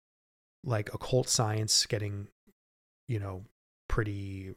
[0.65, 2.29] like occult science getting,
[3.09, 3.45] you know,
[3.89, 4.55] pretty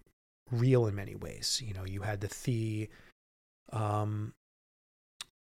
[0.51, 1.61] real in many ways.
[1.65, 2.89] You know, you had the the,
[3.71, 4.33] um,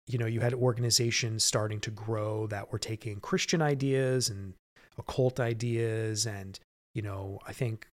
[0.08, 4.54] you know, you had organizations starting to grow that were taking Christian ideas and
[4.98, 6.60] occult ideas, and
[6.94, 7.88] you know, I think,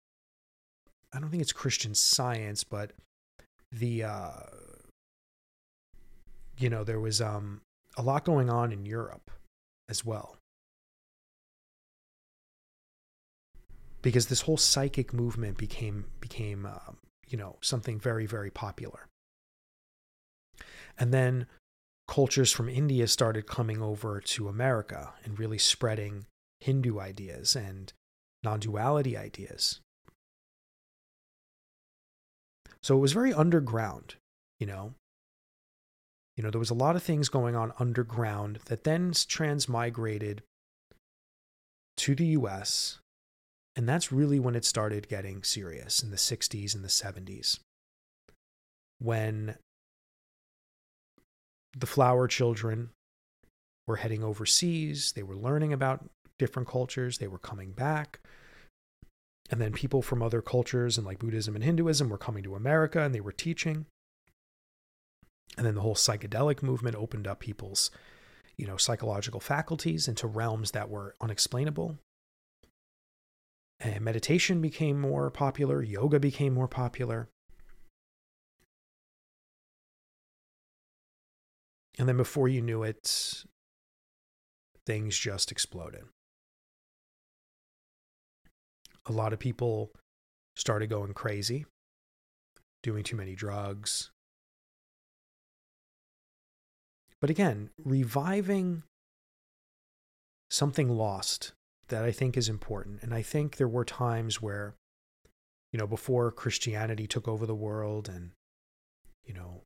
[1.13, 2.91] I don't think it's Christian science, but
[3.71, 4.33] the uh,
[6.59, 7.61] you know, there was um,
[7.97, 9.31] a lot going on in Europe
[9.89, 10.37] as well.
[14.03, 16.93] Because this whole psychic movement became became uh,
[17.29, 19.07] you know something very very popular.
[20.99, 21.47] And then
[22.09, 26.27] cultures from India started coming over to America and really spreading
[26.61, 27.93] Hindu ideas and
[28.43, 29.81] non-duality ideas.
[32.83, 34.15] So it was very underground,
[34.59, 34.95] you know.
[36.39, 40.39] You know, there was a lot of things going on underground that then transmigrated
[41.97, 43.01] to the US.
[43.75, 47.59] And that's really when it started getting serious in the 60s and the 70s.
[49.01, 49.57] When
[51.77, 52.91] the flower children
[53.89, 58.21] were heading overseas, they were learning about different cultures, they were coming back.
[59.51, 63.01] And then people from other cultures and like Buddhism and Hinduism were coming to America
[63.01, 63.87] and they were teaching.
[65.57, 67.91] And then the whole psychedelic movement opened up people's,
[68.57, 71.99] you know, psychological faculties into realms that were unexplainable.
[73.81, 77.29] And meditation became more popular, yoga became more popular.
[81.99, 83.45] And then before you knew it,
[84.87, 86.05] things just exploded.
[89.07, 89.93] A lot of people
[90.55, 91.67] started going crazy,
[92.83, 94.11] doing too many drugs,
[97.21, 98.85] but again, reviving
[100.51, 101.53] something lost
[101.89, 103.03] that I think is important.
[103.03, 104.75] And I think there were times where,
[105.73, 108.31] you know, before Christianity took over the world and,
[109.25, 109.63] you know,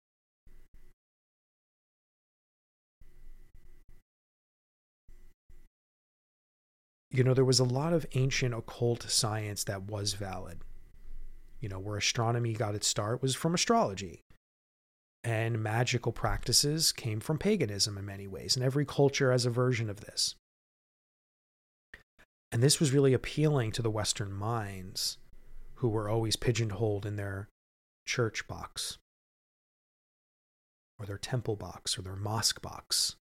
[7.10, 10.60] you know, there was a lot of ancient occult science that was valid.
[11.60, 14.22] You know, where astronomy got its start was from astrology
[15.24, 19.88] and magical practices came from paganism in many ways, and every culture has a version
[19.88, 20.34] of this.
[22.50, 25.18] And this was really appealing to the Western minds
[25.76, 27.48] who were always pigeonholed in their
[28.06, 28.98] church box
[30.98, 33.16] or their temple box or their mosque box.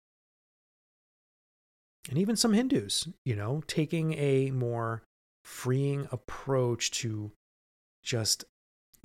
[2.09, 5.03] And even some Hindus, you know, taking a more
[5.45, 7.33] freeing approach to
[8.03, 8.45] just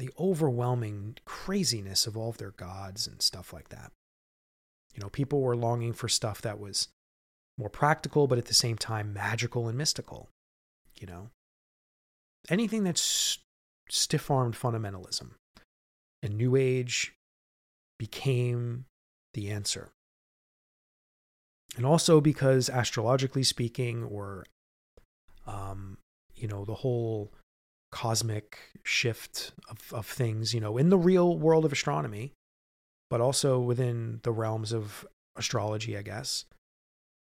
[0.02, 3.92] the overwhelming craziness of all of their gods and stuff like that.
[4.96, 6.88] You know, people were longing for stuff that was
[7.56, 10.28] more practical, but at the same time magical and mystical.
[11.00, 11.30] You know,
[12.50, 13.38] anything that's
[13.90, 15.34] stiff armed fundamentalism
[16.24, 17.14] and New Age
[18.00, 18.86] became
[19.36, 19.90] the answer.
[21.78, 24.48] And also because astrologically speaking, or,
[25.46, 26.00] um,
[26.34, 27.32] you know, the whole
[27.92, 32.34] cosmic shift of, of things, you know, in the real world of astronomy,
[33.10, 36.46] but also within the realms of astrology, I guess,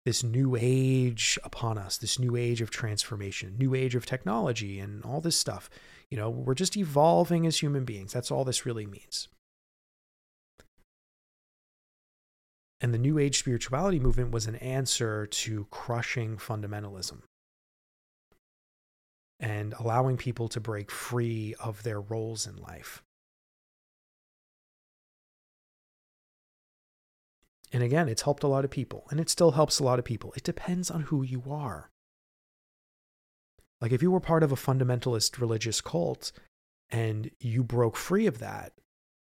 [0.05, 5.03] this new age upon us, this new age of transformation, new age of technology, and
[5.03, 5.69] all this stuff.
[6.09, 8.13] You know, we're just evolving as human beings.
[8.13, 9.27] That's all this really means.
[12.81, 17.23] And the New Age spirituality movement was an answer to crushing fundamentalism
[19.39, 23.03] and allowing people to break free of their roles in life.
[27.71, 30.05] And again, it's helped a lot of people, and it still helps a lot of
[30.05, 30.33] people.
[30.35, 31.91] It depends on who you are.
[33.79, 36.31] Like, if you were part of a fundamentalist religious cult
[36.89, 38.73] and you broke free of that,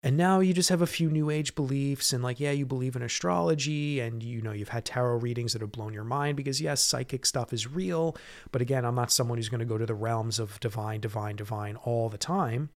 [0.02, 2.96] and now you just have a few new age beliefs, and like, yeah, you believe
[2.96, 6.62] in astrology, and you know, you've had tarot readings that have blown your mind because,
[6.62, 8.16] yes, psychic stuff is real.
[8.52, 11.36] But again, I'm not someone who's going to go to the realms of divine, divine,
[11.36, 12.70] divine all the time,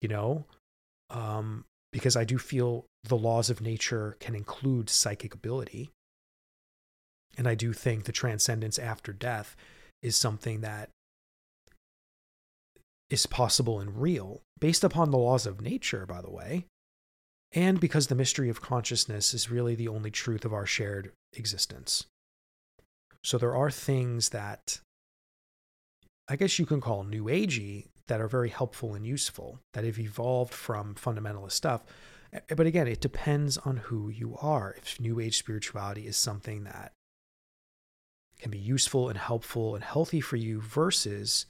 [0.00, 0.44] you know,
[1.10, 5.90] um, because I do feel the laws of nature can include psychic ability.
[7.36, 9.56] And I do think the transcendence after death
[10.02, 10.90] is something that
[13.10, 16.66] is possible and real based upon the laws of nature, by the way,
[17.52, 22.06] and because the mystery of consciousness is really the only truth of our shared existence.
[23.22, 24.80] So there are things that
[26.28, 29.98] I guess you can call new agey that are very helpful and useful that have
[29.98, 31.84] evolved from fundamentalist stuff
[32.48, 34.74] but again, it depends on who you are.
[34.78, 36.92] If New Age spirituality is something that
[38.38, 41.46] can be useful and helpful and healthy for you versus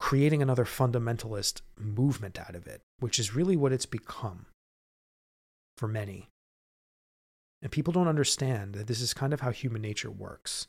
[0.00, 4.46] creating another fundamentalist movement out of it, which is really what it's become
[5.76, 6.28] for many.
[7.62, 10.66] And people don't understand that this is kind of how human nature works.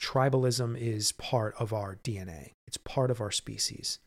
[0.00, 4.00] Tribalism is part of our DNA, it's part of our species.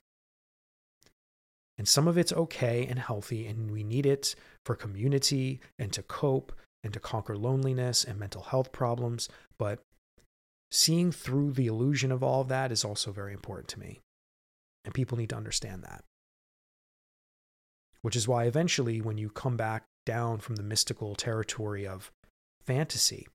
[1.77, 4.35] And some of it's okay and healthy, and we need it
[4.65, 9.27] for community and to cope and to conquer loneliness and mental health problems.
[9.57, 9.79] But
[10.71, 13.99] seeing through the illusion of all of that is also very important to me.
[14.85, 16.05] And people need to understand that.
[18.01, 22.11] Which is why eventually, when you come back down from the mystical territory of
[22.61, 23.27] fantasy,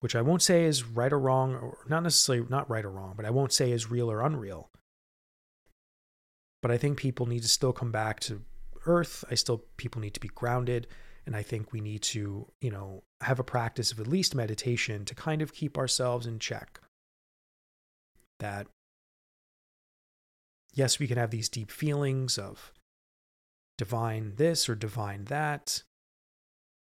[0.00, 3.14] which I won't say is right or wrong, or not necessarily not right or wrong,
[3.16, 4.70] but I won't say is real or unreal.
[6.62, 8.42] But I think people need to still come back to
[8.86, 9.24] earth.
[9.30, 10.86] I still people need to be grounded.
[11.26, 15.04] And I think we need to, you know, have a practice of at least meditation
[15.04, 16.80] to kind of keep ourselves in check.
[18.40, 18.66] That,
[20.72, 22.72] yes, we can have these deep feelings of
[23.78, 25.82] divine this or divine that,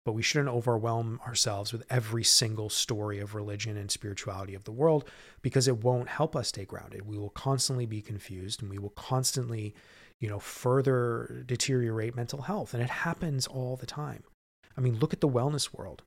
[0.04, 4.72] but we shouldn't overwhelm ourselves with every single story of religion and spirituality of the
[4.72, 5.04] world
[5.42, 7.06] because it won't help us stay grounded.
[7.06, 9.74] We will constantly be confused and we will constantly,
[10.20, 12.72] you know, further deteriorate mental health.
[12.72, 14.22] And it happens all the time.
[14.76, 16.02] I mean, look at the wellness world.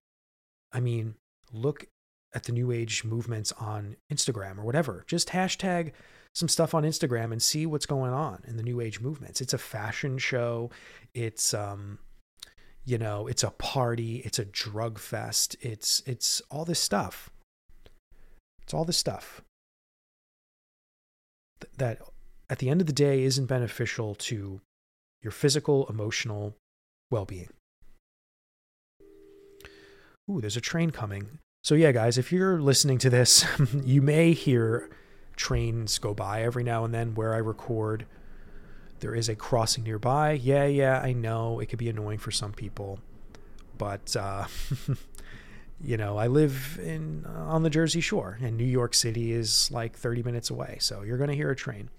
[0.72, 1.16] I mean,
[1.52, 1.88] look
[2.34, 5.04] at the new age movements on Instagram or whatever.
[5.08, 5.92] Just hashtag
[6.36, 9.42] some stuff on Instagram and see what's going on in the new age movements.
[9.42, 10.70] It's a fashion show.
[11.14, 12.00] It's um
[12.86, 14.18] you know it's a party.
[14.26, 15.56] It's a drug fest.
[15.62, 17.30] It's it's all this stuff.
[18.64, 19.42] It's all this stuff.
[21.78, 22.02] That
[22.50, 24.62] at the end of the day isn't beneficial to
[25.22, 26.56] your physical emotional
[27.12, 27.50] well-being.
[30.30, 31.40] Ooh there's a train coming.
[31.64, 33.46] So yeah guys if you're listening to this
[33.84, 34.90] you may hear
[35.40, 38.06] trains go by every now and then where i record
[39.00, 40.34] there is a crossing nearby.
[40.34, 43.00] Yeah, yeah, I know it could be annoying for some people,
[43.78, 44.46] but uh,
[45.82, 49.72] you know, I live in uh, on the Jersey Shore, and New York City is
[49.72, 51.90] like 30 minutes away, so you're going to hear a train.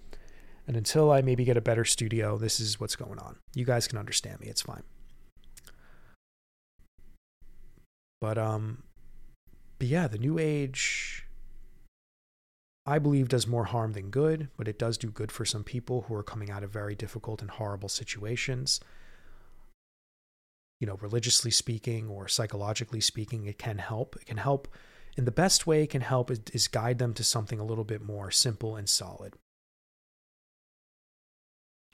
[0.66, 3.36] And until I maybe get a better studio, this is what's going on.
[3.55, 4.82] You guys can understand me; it's fine.
[8.20, 8.82] But um,
[9.78, 11.26] but yeah, the new age
[12.87, 16.03] I believe does more harm than good, but it does do good for some people
[16.03, 18.81] who are coming out of very difficult and horrible situations.
[20.81, 24.16] You know, religiously speaking or psychologically speaking, it can help.
[24.16, 24.66] It can help.
[25.16, 27.85] And the best way it can help is, is guide them to something a little
[27.85, 29.35] bit more simple and solid.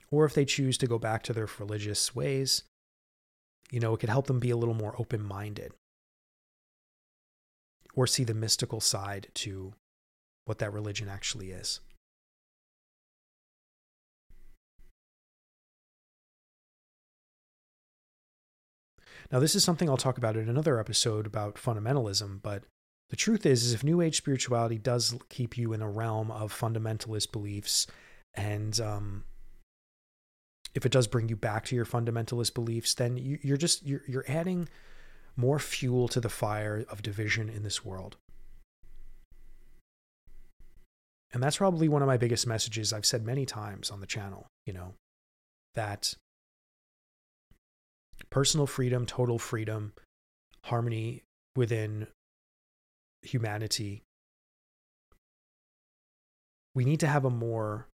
[0.09, 2.63] Or if they choose to go back to their religious ways,
[3.71, 5.73] you know, it could help them be a little more open minded
[7.93, 9.73] or see the mystical side to
[10.47, 11.79] what that religion actually is.
[19.31, 22.63] Now, this is something I'll talk about in another episode about fundamentalism, but
[23.09, 26.57] the truth is, is if New Age spirituality does keep you in a realm of
[26.57, 27.87] fundamentalist beliefs,
[28.33, 29.25] and um,
[30.75, 34.03] if it does bring you back to your fundamentalist beliefs, then you, you're just you're,
[34.07, 34.69] you're adding
[35.35, 38.17] more fuel to the fire of division in this world.
[41.33, 44.47] And that's probably one of my biggest messages I've said many times on the channel,
[44.65, 44.93] you know,
[45.75, 46.13] that
[48.29, 49.93] personal freedom, total freedom,
[50.63, 51.23] harmony
[51.55, 52.07] within
[53.21, 54.03] humanity.
[56.73, 57.87] We need to have a more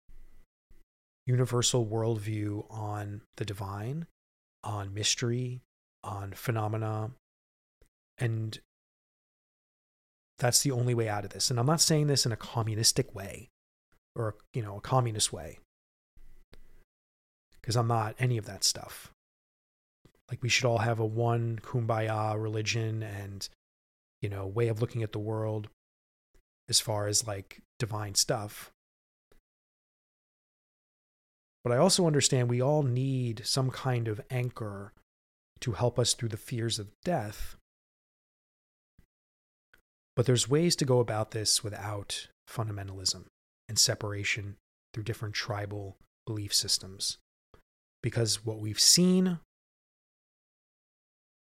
[1.25, 4.07] universal worldview on the divine,
[4.63, 5.61] on mystery,
[6.03, 7.11] on phenomena,
[8.17, 8.59] and
[10.39, 11.49] that's the only way out of this.
[11.49, 13.49] And I'm not saying this in a communistic way
[14.15, 15.59] or, you know, a communist way.
[17.61, 19.11] Because I'm not any of that stuff.
[20.29, 23.47] Like we should all have a one kumbaya religion and,
[24.21, 25.69] you know, way of looking at the world
[26.67, 28.71] as far as like divine stuff.
[31.63, 34.91] But I also understand we all need some kind of anchor
[35.61, 37.55] to help us through the fears of death
[40.15, 43.25] but there's ways to go about this without fundamentalism
[43.67, 44.57] and separation
[44.93, 47.17] through different tribal belief systems.
[48.01, 49.39] Because what we've seen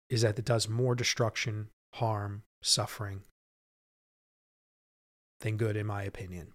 [0.10, 3.22] is that it does more destruction, harm, suffering
[5.40, 6.54] than good, in my opinion.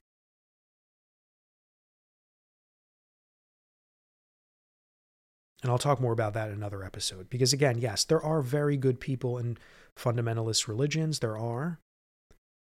[5.63, 7.29] And I'll talk more about that in another episode.
[7.29, 9.59] Because again, yes, there are very good people in
[9.99, 11.19] fundamentalist religions.
[11.19, 11.81] There are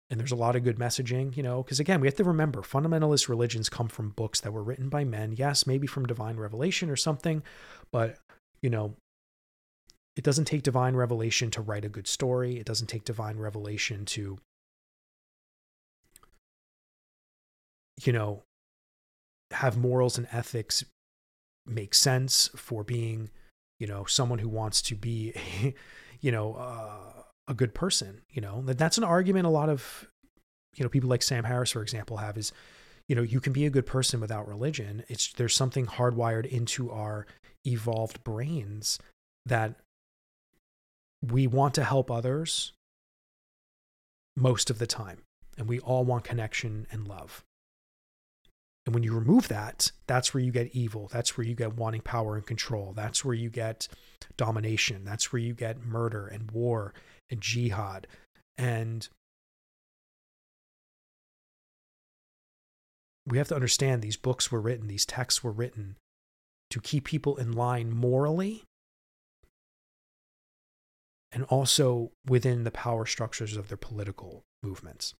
[0.09, 2.61] and there's a lot of good messaging, you know, because again, we have to remember
[2.61, 5.33] fundamentalist religions come from books that were written by men.
[5.37, 7.43] Yes, maybe from divine revelation or something,
[7.91, 8.17] but,
[8.61, 8.95] you know,
[10.15, 12.57] it doesn't take divine revelation to write a good story.
[12.57, 14.39] It doesn't take divine revelation to,
[18.03, 18.41] you know,
[19.51, 20.83] have morals and ethics
[21.65, 23.29] make sense for being,
[23.79, 25.33] you know, someone who wants to be,
[26.19, 27.18] you know, uh,
[27.49, 28.61] a good person you know?
[28.65, 30.07] That's an argument a lot of
[30.75, 32.53] you know people like sam harris for example have is
[33.09, 35.03] you know you can be a good person without religion.
[35.09, 37.25] It's there's something hardwired into our
[37.65, 38.99] evolved brains
[39.45, 39.75] that
[41.21, 42.71] we want to help others
[44.37, 45.17] most of the time
[45.57, 47.43] and we all want connection and love.
[48.85, 51.09] And when you remove that that's where you get evil.
[51.11, 52.93] That's where you get wanting power and control.
[52.95, 53.87] That's where you get
[54.37, 55.03] domination.
[55.03, 56.93] That's where you get murder and war
[57.37, 58.07] jihad.
[58.57, 59.07] And
[63.25, 65.95] we have to understand these books were written, these texts were written
[66.69, 68.63] to keep people in line morally
[71.31, 75.13] and also within the power structures of their political movements.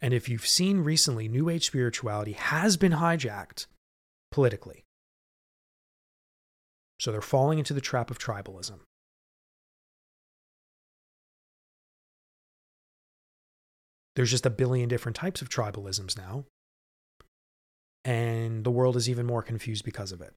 [0.00, 3.66] And if you've seen recently, New Age spirituality has been hijacked
[4.30, 4.84] politically.
[7.00, 8.80] So they're falling into the trap of tribalism.
[14.16, 16.44] There's just a billion different types of tribalisms now.
[18.04, 20.34] And the world is even more confused because of it.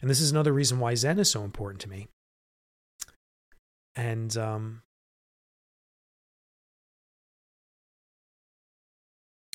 [0.00, 2.08] And this is another reason why Zen is so important to me.
[3.94, 4.82] And um,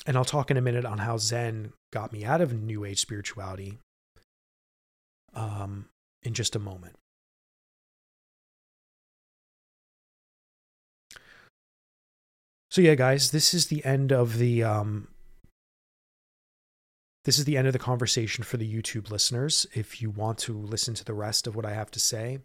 [0.06, 3.00] And I'll talk in a minute on how Zen got me out of New Age
[3.00, 3.78] spirituality
[5.34, 5.86] um,
[6.22, 6.94] in just a moment.
[12.70, 15.08] So yeah, guys, this is the end of the um,
[17.24, 19.66] this is the end of the conversation for the YouTube listeners.
[19.74, 22.40] If you want to listen to the rest of what I have to say,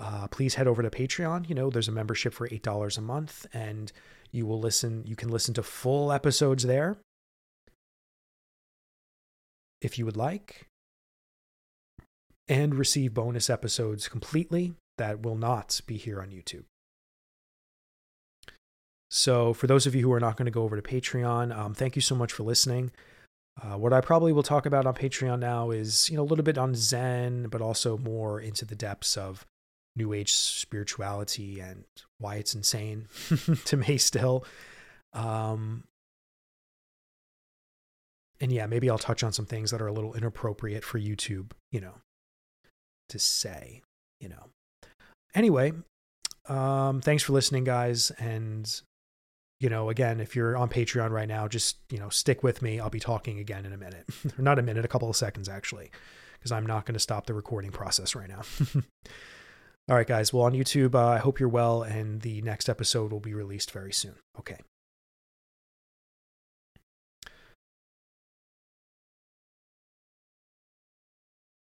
[0.00, 1.48] uh, please head over to Patreon.
[1.48, 3.92] You know, there's a membership for eight dollars a month, and
[4.32, 6.96] you will listen, you can listen to full episodes there
[9.80, 10.66] if you would like,
[12.48, 16.64] and receive bonus episodes completely that will not be here on YouTube.
[19.10, 21.74] So, for those of you who are not going to go over to Patreon, um,
[21.74, 22.92] thank you so much for listening.
[23.60, 26.44] Uh, what I probably will talk about on Patreon now is, you know, a little
[26.44, 29.44] bit on Zen, but also more into the depths of
[29.96, 31.84] New Age spirituality and
[32.18, 33.08] why it's insane
[33.64, 34.44] to me still.
[35.12, 35.84] Um,
[38.40, 41.52] and yeah, maybe I'll touch on some things that are a little inappropriate for YouTube,
[41.70, 41.94] you know,
[43.10, 43.82] to say,
[44.20, 44.46] you know.
[45.34, 45.72] Anyway,
[46.48, 48.10] um, thanks for listening, guys.
[48.12, 48.80] And,
[49.60, 52.80] you know, again, if you're on Patreon right now, just, you know, stick with me.
[52.80, 54.06] I'll be talking again in a minute,
[54.38, 55.90] or not a minute, a couple of seconds actually,
[56.38, 58.40] because I'm not going to stop the recording process right now.
[59.90, 60.32] All right, guys.
[60.32, 63.72] Well, on YouTube, uh, I hope you're well, and the next episode will be released
[63.72, 64.14] very soon.
[64.38, 64.58] Okay.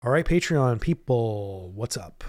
[0.03, 2.23] All right, Patreon people, what's up?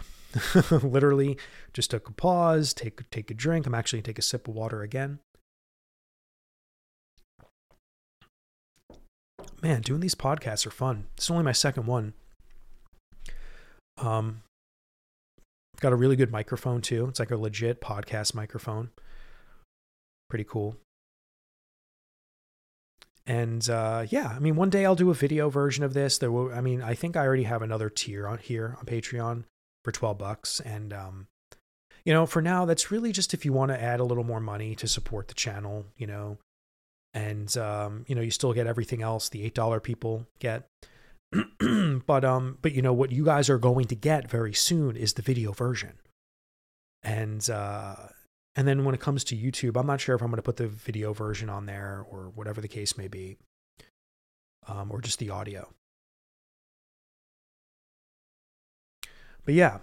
[0.70, 1.38] Literally,
[1.72, 3.66] just took a pause, take take a drink.
[3.66, 5.20] I'm actually gonna take a sip of water again.
[9.62, 11.06] Man, doing these podcasts are fun.
[11.16, 12.12] It's only my second one.
[13.96, 14.42] Um,
[15.80, 17.06] got a really good microphone too.
[17.08, 18.90] It's like a legit podcast microphone.
[20.28, 20.76] Pretty cool.
[23.26, 26.18] And uh, yeah, I mean, one day I'll do a video version of this.
[26.18, 29.44] There will, I mean, I think I already have another tier on here on Patreon
[29.84, 30.60] for 12 bucks.
[30.60, 31.26] And, um,
[32.04, 34.40] you know, for now, that's really just if you want to add a little more
[34.40, 36.38] money to support the channel, you know,
[37.14, 40.68] and, um, you know, you still get everything else the $8 people get.
[42.06, 45.14] but, um, but, you know, what you guys are going to get very soon is
[45.14, 45.94] the video version.
[47.02, 47.96] And, uh,
[48.56, 50.56] and then when it comes to YouTube, I'm not sure if I'm going to put
[50.56, 53.36] the video version on there or whatever the case may be,
[54.66, 55.68] um, or just the audio.
[59.44, 59.78] But yeah,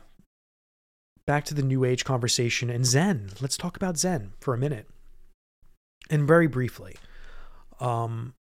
[1.25, 3.29] back to the New Age conversation and Zen.
[3.39, 4.87] Let's talk about Zen for a minute,
[6.09, 6.97] and very briefly.
[7.79, 8.33] Um,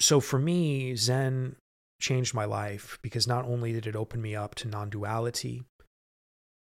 [0.00, 1.56] so for me, Zen
[2.00, 5.64] changed my life because not only did it open me up to non duality,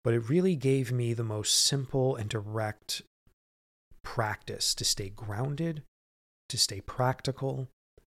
[0.03, 3.01] but it really gave me the most simple and direct
[4.03, 5.83] practice to stay grounded,
[6.49, 7.67] to stay practical,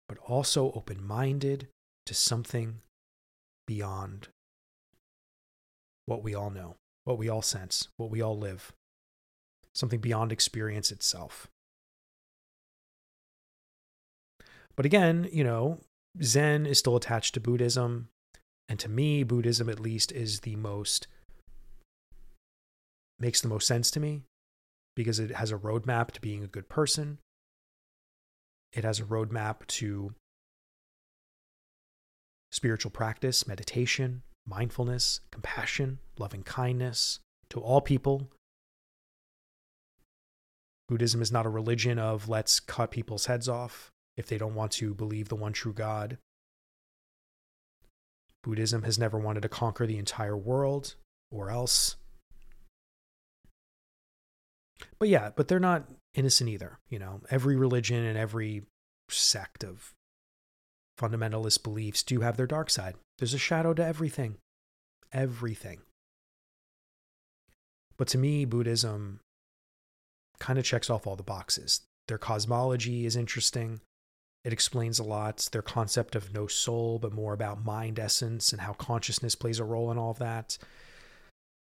[0.08, 1.68] but also open minded
[2.06, 2.80] to something
[3.68, 4.30] beyond
[6.06, 8.74] what we all know, what we all sense, what we all live,
[9.76, 11.48] something beyond experience itself.
[14.76, 15.80] But again, you know,
[16.22, 18.10] Zen is still attached to Buddhism.
[18.68, 21.08] And to me, Buddhism, at least, is the most
[23.20, 24.24] makes the most sense to me
[24.96, 27.20] because it has a roadmap to being a good person.
[28.74, 30.16] It has a roadmap to
[32.52, 38.32] spiritual practice, meditation, mindfulness, compassion, loving kindness to all people.
[40.88, 44.72] Buddhism is not a religion of let's cut people's heads off if they don't want
[44.74, 46.18] to believe the one true God.
[48.44, 50.96] Buddhism has never wanted to conquer the entire world
[51.32, 51.96] or else.
[55.00, 56.80] But yeah, but they're not innocent either.
[56.90, 58.64] You know, every religion and every
[59.10, 59.94] sect of
[61.00, 62.96] fundamentalist beliefs do have their dark side.
[63.18, 64.38] There's a shadow to everything.
[65.14, 65.82] Everything.
[67.98, 69.20] But to me, Buddhism
[70.40, 71.82] kind of checks off all the boxes.
[72.08, 73.82] Their cosmology is interesting.
[74.44, 75.48] It explains a lot.
[75.52, 79.64] Their concept of no soul, but more about mind essence and how consciousness plays a
[79.64, 80.58] role in all of that.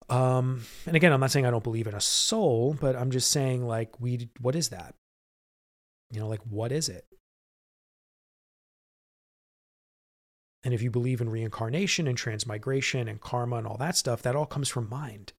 [0.09, 3.31] Um, and again, I'm not saying I don't believe in a soul, but I'm just
[3.31, 4.95] saying like we what is that?
[6.11, 7.05] You know, like what is it?
[10.63, 14.35] And if you believe in reincarnation and transmigration and karma and all that stuff, that
[14.35, 15.33] all comes from mind.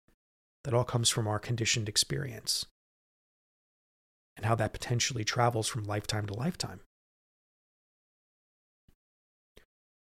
[0.64, 2.66] That all comes from our conditioned experience.
[4.36, 6.82] And how that potentially travels from lifetime to lifetime.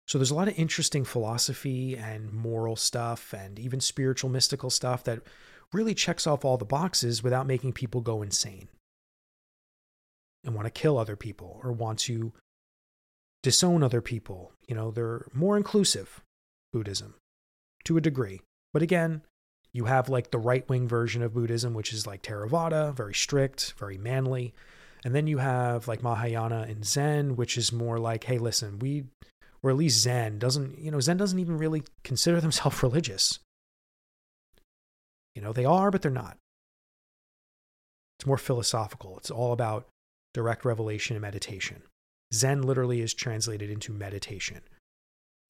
[0.08, 5.04] So there's a lot of interesting philosophy and moral stuff and even spiritual mystical stuff
[5.06, 5.22] that
[5.74, 8.68] really checks off all the boxes without making people go insane
[10.44, 12.34] and want to kill other people or want to
[13.44, 14.52] disown other people.
[14.68, 16.22] You know, they're more inclusive,
[16.74, 17.16] Buddhism,
[17.86, 18.42] to a degree.
[18.74, 19.22] But again,
[19.74, 23.74] you have like the right wing version of Buddhism, which is like Theravada, very strict,
[23.78, 24.54] very manly.
[25.04, 29.06] And then you have like Mahayana and Zen, which is more like, hey, listen, we
[29.64, 33.40] or at least Zen doesn't, you know, Zen doesn't even really consider themselves religious.
[35.36, 36.38] You know, they are, but they're not.
[38.20, 39.18] It's more philosophical.
[39.18, 39.88] It's all about
[40.34, 41.84] direct revelation and meditation.
[42.34, 44.62] Zen literally is translated into meditation.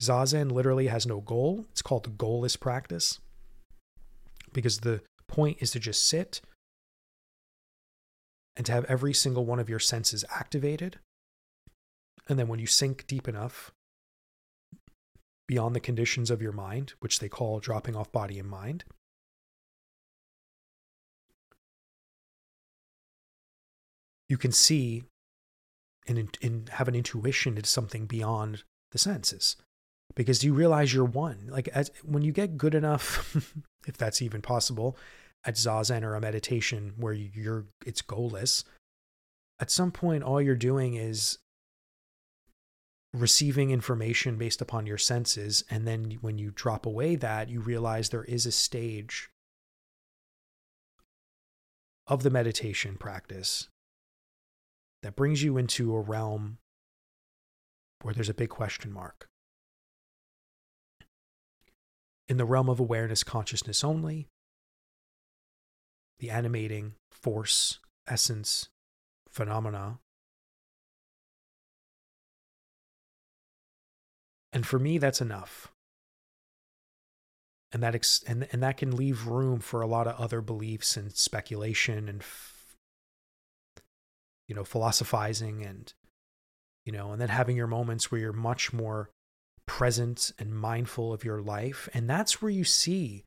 [0.02, 1.66] Zazen literally has no goal.
[1.72, 3.20] It's called the goalless practice.
[4.54, 6.42] because the point is to just sit
[8.58, 11.00] and to have every single one of your senses activated.
[12.28, 13.72] And then when you sink deep enough
[15.52, 18.86] beyond the conditions of your mind, which they call dropping off body and mind,
[24.30, 25.04] you can see
[26.08, 29.58] and, and have an intuition into something beyond the senses
[30.16, 31.48] because you realize you're one.
[31.50, 33.36] Like as, when you get good enough,
[33.86, 34.96] if that's even possible,
[35.44, 38.64] at zazen or a meditation where you're it's goalless,
[39.60, 41.40] at some point all you're doing is
[43.14, 48.10] receiving information based upon your senses and then when you drop away that you realize
[48.10, 49.30] there is a stage
[52.08, 53.68] of the meditation practice
[55.04, 56.58] that brings you into a realm
[58.02, 59.28] where there's a big question mark
[62.32, 64.30] in the realm of awareness consciousness only,
[66.20, 68.70] the animating force, essence,
[69.28, 70.00] phenomena.
[74.54, 75.72] And for me, that's enough.
[77.72, 80.98] And that, ex- and, and that can leave room for a lot of other beliefs
[80.98, 82.76] and speculation and, f-
[84.48, 85.94] you know, philosophizing and,
[86.86, 89.10] you know, and then having your moments where you're much more
[89.66, 91.88] present and mindful of your life.
[91.94, 93.24] And that's where you see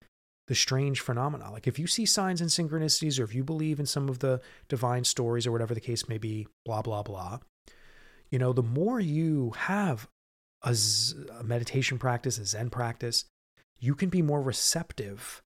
[0.47, 1.51] the strange phenomena.
[1.51, 4.43] Like if you see signs and synchronicities, or if you believe in some of the
[4.69, 7.39] divine stories, or whatever the case may be, blah, blah, blah,
[8.31, 10.07] you know, the more you have
[10.65, 10.75] a,
[11.39, 13.25] a meditation practice, a Zen practice,
[13.79, 15.43] you can be more receptive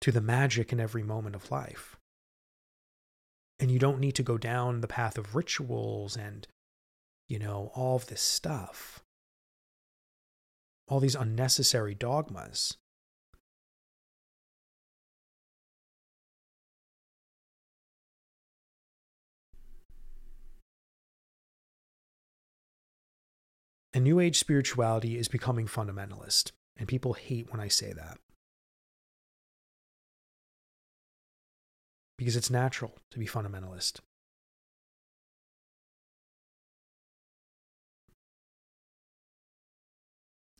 [0.00, 1.96] to the magic in every moment of life.
[3.60, 6.46] And you don't need to go down the path of rituals and,
[7.28, 9.02] you know, all of this stuff
[10.88, 12.76] all these unnecessary dogmas.
[23.92, 28.18] And New Age spirituality is becoming fundamentalist, and people hate when I say that.
[32.16, 34.00] Because it's natural to be fundamentalist.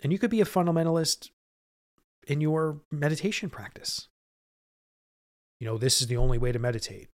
[0.00, 1.30] And you could be a fundamentalist
[2.26, 4.08] in your meditation practice.
[5.58, 7.08] You know, this is the only way to meditate.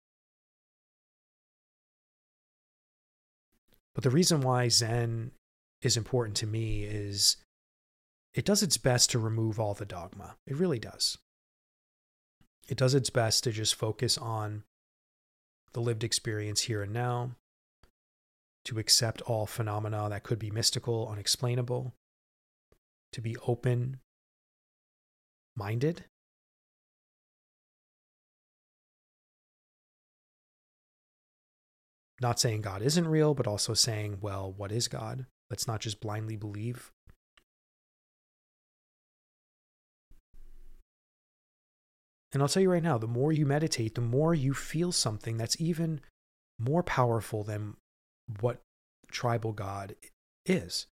[3.95, 5.31] But the reason why Zen
[5.83, 7.37] is important to me is
[8.33, 10.37] it does its best to remove all the dogma.
[10.47, 11.17] It really does.
[12.67, 14.63] It does its best to just focus on
[15.73, 17.31] the lived experience here and now,
[18.65, 21.93] to accept all phenomena that could be mystical, unexplainable,
[23.11, 23.99] to be open
[25.55, 26.05] minded.
[32.21, 35.25] Not saying God isn't real, but also saying, well, what is God?
[35.53, 36.91] Let's not just blindly believe.
[42.31, 45.37] And I'll tell you right now the more you meditate, the more you feel something
[45.37, 46.01] that's even
[46.57, 47.75] more powerful than
[48.39, 48.61] what
[49.11, 49.93] tribal God
[50.43, 50.87] is.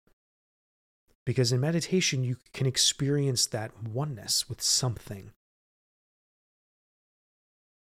[1.26, 5.32] Because in meditation, you can experience that oneness with something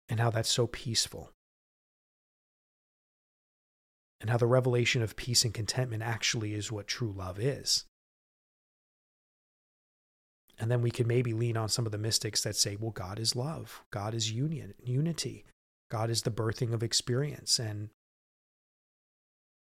[0.08, 1.34] and how that's so peaceful.
[4.22, 7.86] And how the revelation of peace and contentment actually is what true love is.
[10.60, 13.18] And then we can maybe lean on some of the mystics that say, well, God
[13.18, 15.46] is love, God is union, unity,
[15.90, 17.90] God is the birthing of experience and,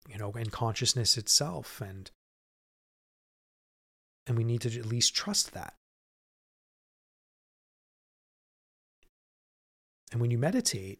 [0.07, 1.81] you know, and consciousness itself.
[1.81, 2.11] And
[4.27, 5.75] and we need to at least trust that.
[10.11, 10.99] And when you meditate,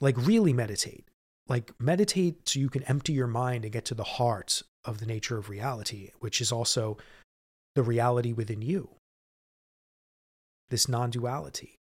[0.00, 1.06] like really meditate,
[1.48, 5.06] like meditate so you can empty your mind and get to the heart of the
[5.06, 6.96] nature of reality, which is also
[7.74, 8.90] the reality within you,
[10.70, 11.74] this non duality.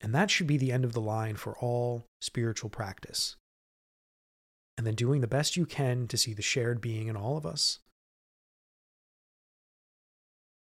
[0.00, 3.36] And that should be the end of the line for all spiritual practice
[4.80, 7.44] and then doing the best you can to see the shared being in all of
[7.44, 7.80] us.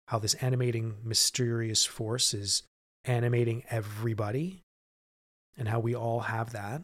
[0.09, 2.61] How this animating, mysterious force is
[3.03, 4.61] animating everybody,
[5.57, 6.83] and how we all have that.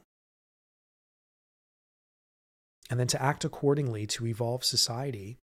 [2.90, 5.38] And then to act accordingly to evolve society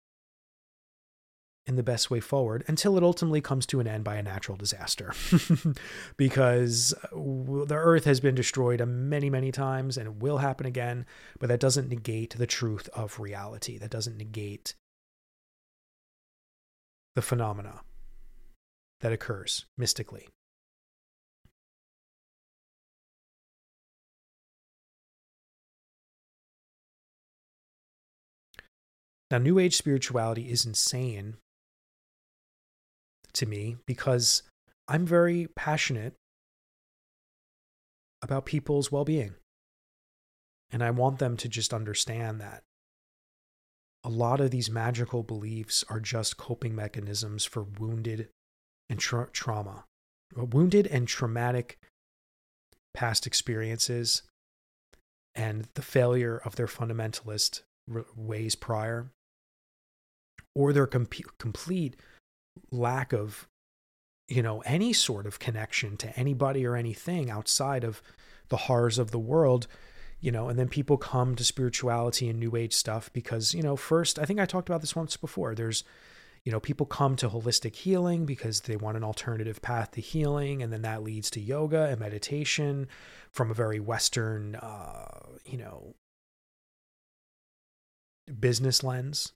[1.66, 4.56] in the best way forward until it ultimately comes to an end by a natural
[4.56, 5.12] disaster.
[6.16, 11.04] because uh, the earth has been destroyed many, many times and it will happen again,
[11.38, 13.76] but that doesn't negate the truth of reality.
[13.76, 14.74] That doesn't negate
[17.14, 17.80] the phenomena.
[19.00, 20.28] that occurs mystically.
[29.30, 31.36] Now, New Age spirituality is insane
[33.34, 34.42] to me because
[34.88, 36.14] I'm very passionate
[38.22, 39.34] about people's well being.
[40.70, 42.62] And I want them to just understand that
[44.04, 48.28] a lot of these magical beliefs are just coping mechanisms for wounded
[48.88, 49.84] and tra- trauma,
[50.34, 51.78] wounded and traumatic
[52.94, 54.22] past experiences
[55.34, 57.62] and the failure of their fundamentalist
[58.16, 59.10] ways prior
[60.54, 61.96] or their com- complete
[62.70, 63.48] lack of
[64.28, 68.02] you know any sort of connection to anybody or anything outside of
[68.48, 69.66] the horrors of the world
[70.20, 73.76] you know and then people come to spirituality and new age stuff because you know
[73.76, 75.84] first i think i talked about this once before there's
[76.44, 80.62] you know people come to holistic healing because they want an alternative path to healing
[80.62, 82.86] and then that leads to yoga and meditation
[83.30, 85.94] from a very western uh you know
[88.40, 89.32] business lens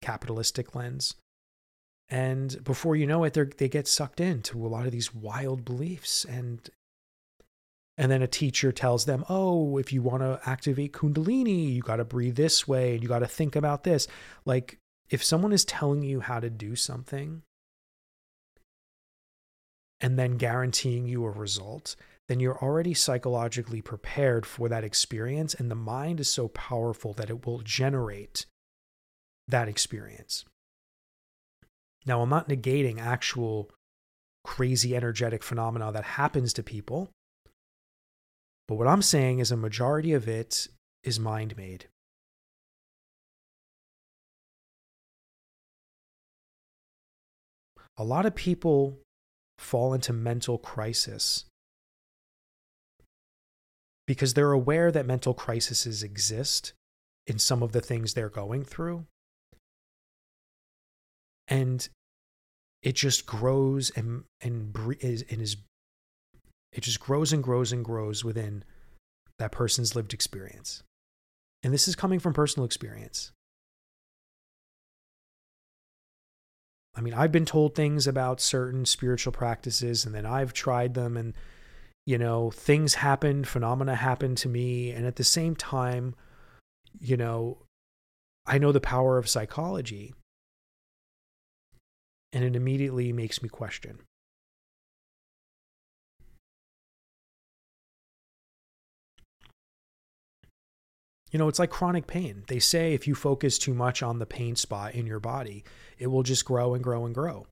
[0.00, 1.14] capitalistic lens.
[2.08, 5.64] And before you know it, they they get sucked into a lot of these wild
[5.64, 6.24] beliefs.
[6.24, 6.68] And
[7.98, 11.96] and then a teacher tells them, oh, if you want to activate Kundalini, you got
[11.96, 14.06] to breathe this way and you got to think about this.
[14.44, 14.78] Like,
[15.10, 17.42] if someone is telling you how to do something
[20.00, 21.96] and then guaranteeing you a result,
[22.28, 25.54] then you're already psychologically prepared for that experience.
[25.54, 28.46] And the mind is so powerful that it will generate
[29.48, 30.44] that experience.
[32.06, 33.70] Now, I'm not negating actual
[34.44, 37.10] crazy energetic phenomena that happens to people,
[38.66, 40.68] but what I'm saying is a majority of it
[41.02, 41.86] is mind made.
[47.96, 48.98] A lot of people
[49.58, 51.46] fall into mental crisis
[54.06, 56.72] because they're aware that mental crises exist
[57.26, 59.04] in some of the things they're going through
[61.48, 61.88] and
[62.82, 65.56] it just grows and and is and is
[66.72, 68.62] it just grows and grows and grows within
[69.38, 70.82] that person's lived experience.
[71.62, 73.32] And this is coming from personal experience.
[76.94, 81.16] I mean i've been told things about certain spiritual practices and then i've tried them
[81.16, 81.32] and
[82.06, 84.90] you know things happened phenomena happened to me.
[84.90, 86.16] And at the same time
[86.98, 87.58] you know
[88.46, 90.12] i know the power of psychology
[92.32, 94.00] and it immediately makes me question.
[101.30, 102.44] You know, it's like chronic pain.
[102.48, 105.62] They say if you focus too much on the pain spot in your body,
[105.98, 107.46] it will just grow and grow and grow.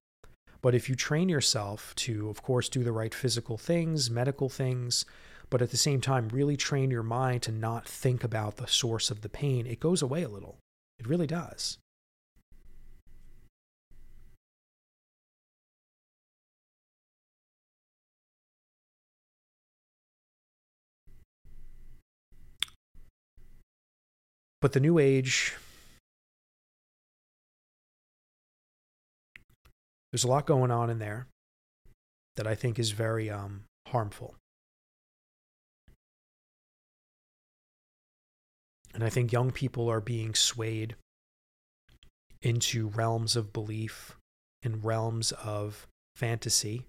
[0.63, 5.05] But if you train yourself to, of course, do the right physical things, medical things,
[5.51, 9.11] but at the same time, really train your mind to not think about the source
[9.11, 10.59] of the pain, it goes away a little.
[10.99, 11.77] It really does.
[24.61, 25.55] But the new age,
[30.11, 31.27] there's a lot going on in there
[32.37, 34.35] that I think is very um, harmful.
[38.95, 40.97] And I think young people are being swayed
[42.41, 44.17] into realms of belief
[44.63, 46.87] and realms of fantasy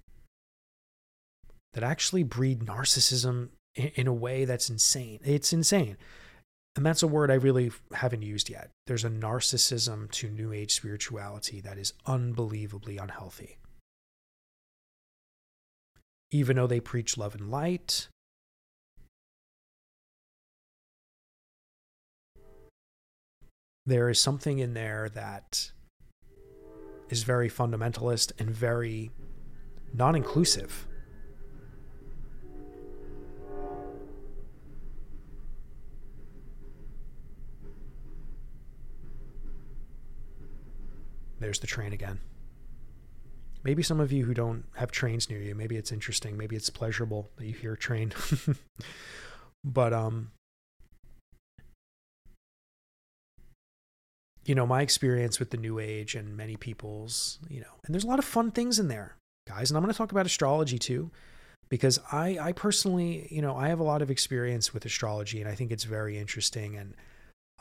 [1.74, 5.20] that actually breed narcissism in, a way that's insane.
[5.24, 5.98] It's insane.
[6.78, 8.70] And that's a word I really haven't used yet.
[8.86, 13.58] There's a narcissism to New Age spirituality that is unbelievably unhealthy.
[16.30, 18.10] Even though they preach love and light,
[23.88, 25.72] there is something in there that
[27.10, 29.10] is very fundamentalist and very
[29.96, 30.86] non inclusive.
[41.40, 42.20] There's the train again.
[43.64, 46.70] Maybe some of you who don't have trains near you, maybe it's interesting, maybe it's
[46.70, 48.14] pleasurable that you hear a train.
[49.64, 50.32] but um
[54.46, 58.06] you know, my experience with the new age and many people's, you know, and there's
[58.06, 60.80] a lot of fun things in there, guys, and I'm going to talk about astrology
[60.80, 61.12] too
[61.70, 65.50] because I I personally, you know, I have a lot of experience with astrology and
[65.50, 66.96] I think it's very interesting and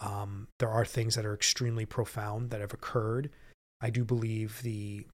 [0.00, 3.30] um, there are things that are extremely profound that have occurred
[3.80, 5.06] I do believe the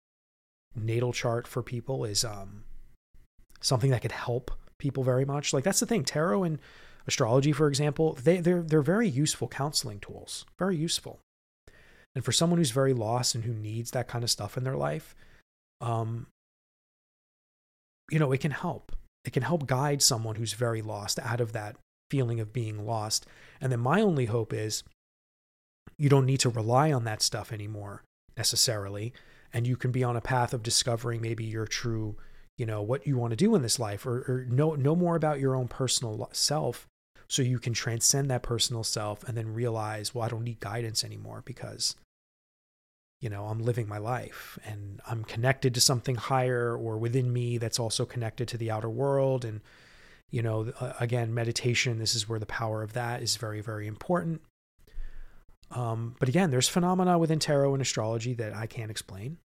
[0.74, 2.64] natal chart for people is um,
[3.60, 5.52] something that could help people very much.
[5.52, 6.58] Like that's the thing, tarot and
[7.06, 11.20] astrology, for example, they they're they're very useful counseling tools, very useful.
[12.14, 14.76] And for someone who's very lost and who needs that kind of stuff in their
[14.76, 15.14] life,
[15.80, 16.26] um,
[18.10, 18.92] you know, it can help.
[19.24, 21.76] It can help guide someone who's very lost out of that
[22.10, 23.24] feeling of being lost.
[23.60, 24.82] And then my only hope is
[25.96, 28.02] you don't need to rely on that stuff anymore
[28.36, 29.12] necessarily.
[29.52, 32.16] And you can be on a path of discovering maybe your true,
[32.56, 35.16] you know, what you want to do in this life or, or know, know more
[35.16, 36.86] about your own personal self
[37.28, 41.04] so you can transcend that personal self and then realize, well, I don't need guidance
[41.04, 41.96] anymore because
[43.22, 47.56] you know, I'm living my life and I'm connected to something higher or within me
[47.56, 49.44] that's also connected to the outer world.
[49.44, 49.60] And,
[50.32, 53.86] you know, uh, again, meditation, this is where the power of that is very, very
[53.86, 54.42] important.
[55.72, 59.38] Um, but again, there's phenomena within tarot and astrology that I can't explain.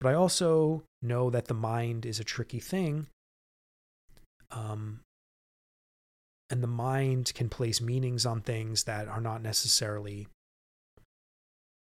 [0.00, 3.06] But I also know that the mind is a tricky thing.
[4.50, 5.00] Um,
[6.50, 10.28] and the mind can place meanings on things that are not necessarily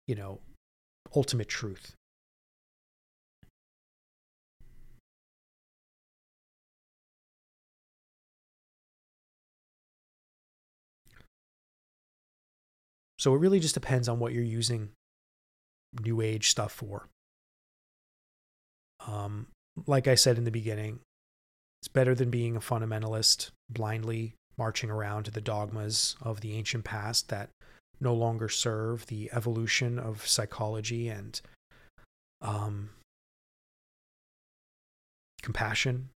[0.08, 0.40] you know,
[1.16, 1.94] ultimate truth.
[13.20, 14.89] So it really just depends on what you're using
[16.01, 17.07] new age stuff for.
[19.05, 19.47] Um,
[19.86, 20.99] like I said in the beginning,
[21.82, 26.84] it's better than being a fundamentalist, blindly marching around to the dogmas of the ancient
[26.84, 27.49] past that
[27.99, 31.41] no longer serve the evolution of psychology and
[32.41, 32.89] um,
[35.41, 36.09] compassion.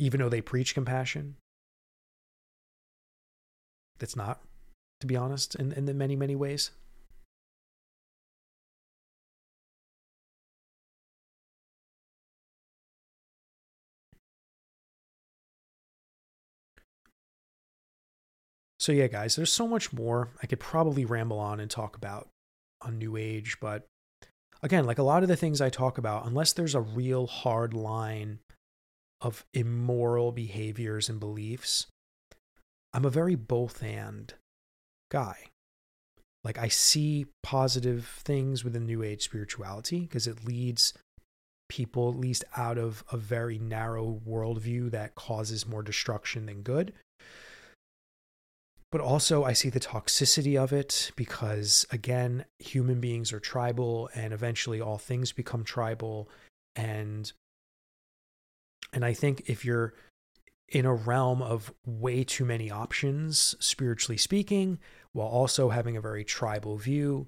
[0.00, 1.36] Even though they preach compassion,
[3.98, 4.40] that's not,
[5.00, 6.70] to be honest, in, in the many, many ways.
[18.78, 22.30] So, yeah, guys, there's so much more I could probably ramble on and talk about
[22.80, 23.58] on New Age.
[23.60, 23.84] But
[24.62, 27.74] again, like a lot of the things I talk about, unless there's a real hard
[27.74, 28.38] line
[29.20, 31.86] of immoral behaviors and beliefs,
[32.92, 34.32] I'm a very both and
[35.10, 35.36] guy.
[36.42, 40.94] Like, I see positive things within New Age spirituality because it leads
[41.68, 46.92] people, at least out of a very narrow worldview that causes more destruction than good
[48.90, 54.32] but also I see the toxicity of it because again, human beings are tribal and
[54.32, 56.28] eventually all things become tribal
[56.74, 57.32] and
[58.92, 59.94] and I think if you're
[60.68, 64.78] in a realm of way too many options spiritually speaking
[65.12, 67.26] while also having a very tribal view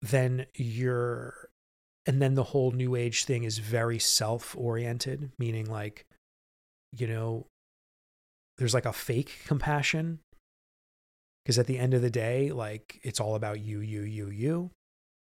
[0.00, 1.48] then you're
[2.06, 6.06] and then the whole new age thing is very self oriented meaning like
[6.92, 7.46] you know
[8.58, 10.20] there's like a fake compassion.
[11.44, 14.70] Because at the end of the day like it's all about you you you you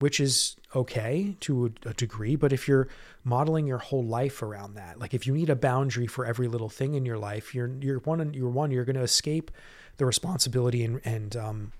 [0.01, 2.87] which is okay to a, degree but if you're
[3.23, 6.69] modeling your whole life around that like if you need a boundary for every little
[6.69, 9.51] thing in your life you're you're one you're one you're going to escape
[9.97, 11.71] the responsibility and and um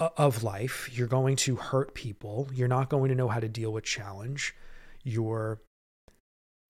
[0.00, 0.88] of life.
[0.92, 2.48] You're going to hurt people.
[2.52, 4.54] You're not going to know how to deal with challenge.
[5.02, 5.60] You're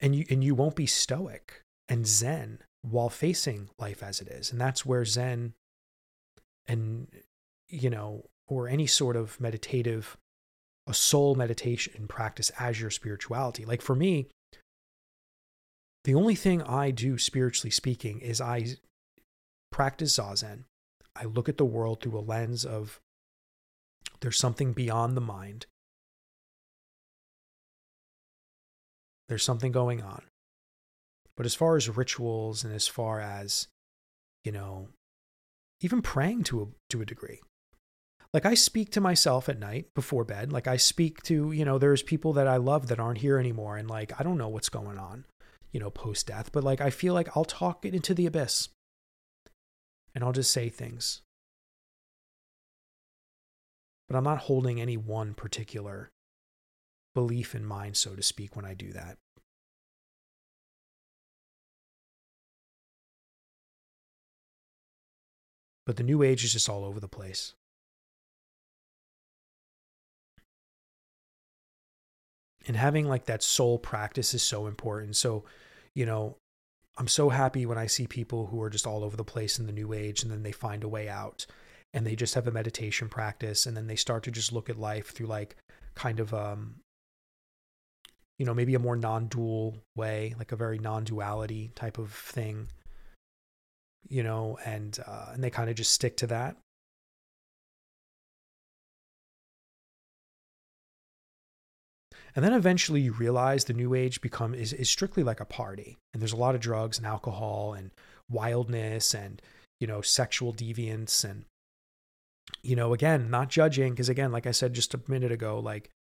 [0.01, 4.51] and you and you won't be stoic and zen while facing life as it is.
[4.51, 5.55] And that's where zen
[6.67, 7.09] and
[7.69, 10.19] you know or any sort of meditative
[10.87, 13.65] a soul meditation practice as your spirituality.
[13.65, 14.29] Like for me
[16.05, 18.77] the only thing i do spiritually speaking is i
[19.71, 20.65] practice zazen.
[21.15, 23.01] I look at the world through a lens of
[24.21, 25.67] there's something beyond the mind.
[29.29, 30.23] There's something going on.
[31.37, 33.69] But as far as rituals and as far as
[34.45, 34.89] you know
[35.81, 37.41] even praying to a, to a degree.
[38.33, 40.53] Like I speak to myself at night before bed.
[40.53, 43.77] Like I speak to, you know, there's people that I love that aren't here anymore.
[43.77, 45.25] And like, I don't know what's going on,
[45.73, 48.69] you know, post death, but like, I feel like I'll talk it into the abyss
[50.15, 51.23] and I'll just say things.
[54.09, 56.11] But I'm not holding any one particular
[57.15, 59.19] belief in mind, so to speak, when I do that.
[65.87, 67.55] But the new age is just all over the place.
[72.67, 75.17] And having like that soul practice is so important.
[75.17, 75.45] So,
[75.95, 76.37] you know,
[76.99, 79.67] I'm so happy when I see people who are just all over the place in
[79.67, 81.47] the new age and then they find a way out.
[81.93, 84.79] and they just have a meditation practice and then they start to just look at
[84.79, 85.57] life through like
[85.95, 86.77] kind of um
[88.39, 92.69] you know maybe a more non-dual way like a very non-duality type of thing
[94.09, 96.57] you know and uh and they kind of just stick to that
[102.35, 105.97] and then eventually you realize the new age become is, is strictly like a party.
[106.13, 107.91] And there's a lot of drugs and alcohol and
[108.31, 109.43] wildness and
[109.81, 111.45] you know sexual deviance and
[112.63, 115.91] you know again not judging because again like i said just a minute ago like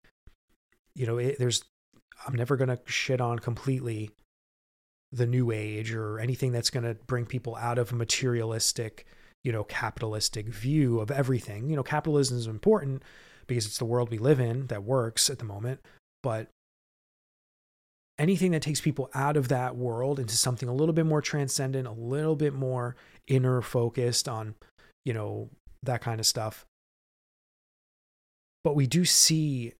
[0.94, 1.64] you know it, there's
[2.24, 4.10] i'm never going to shit on completely
[5.12, 9.06] the new age or anything that's going to bring people out of a materialistic
[9.42, 11.68] you know capitalistic view of everything.
[11.68, 13.02] You know capitalism is important
[13.46, 15.80] because it's the world we live in that works at the moment
[16.22, 16.48] but
[18.18, 21.88] anything that takes people out of that world into something a little bit more transcendent,
[21.88, 22.94] a little bit more
[23.26, 24.54] inner focused on,
[25.04, 25.48] you know,
[25.82, 26.66] that kind of stuff.
[28.62, 29.72] But we do see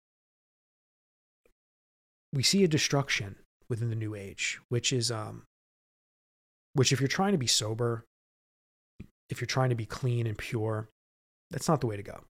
[2.33, 3.37] we see a destruction
[3.69, 5.43] within the new age, which is um
[6.73, 8.05] which if you're trying to be sober,
[9.29, 10.89] if you're trying to be clean and pure,
[11.51, 12.25] that's not the way to go.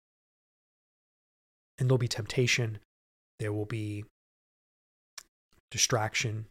[1.79, 2.79] And there'll be temptation,
[3.41, 4.05] there will be
[5.71, 6.47] distraction.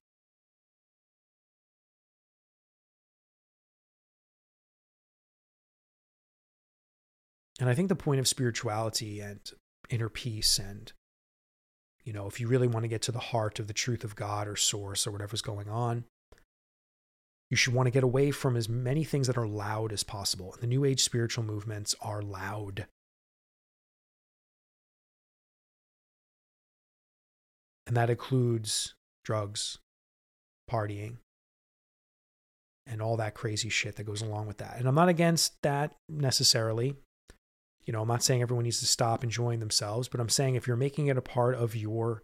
[7.60, 9.40] And I think the point of spirituality and
[9.90, 10.92] inner peace and
[12.06, 14.16] you know, if you really want to get to the heart of the truth of
[14.16, 16.06] God or source or whatever's going on,
[17.52, 20.54] you should want to get away from as many things that are loud as possible.
[20.54, 22.88] And the New Age spiritual movements are loud.
[27.90, 28.94] And that includes
[29.26, 29.80] drugs,
[30.70, 31.18] partying,
[32.86, 34.78] and all that crazy shit that goes along with that.
[34.78, 36.96] And I'm not against that necessarily.
[37.86, 40.68] You know, I'm not saying everyone needs to stop enjoying themselves, but I'm saying if
[40.68, 42.22] you're making it a part of your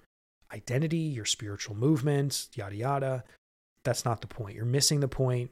[0.54, 3.24] identity, your spiritual movement, yada, yada,
[3.84, 4.56] that's not the point.
[4.56, 5.50] You're missing the point.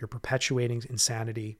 [0.00, 1.58] You're perpetuating insanity.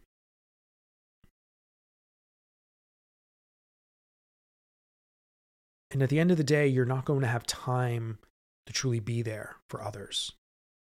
[5.94, 8.18] And at the end of the day, you're not going to have time
[8.66, 10.32] to truly be there for others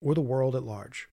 [0.02, 1.10] or the world at large.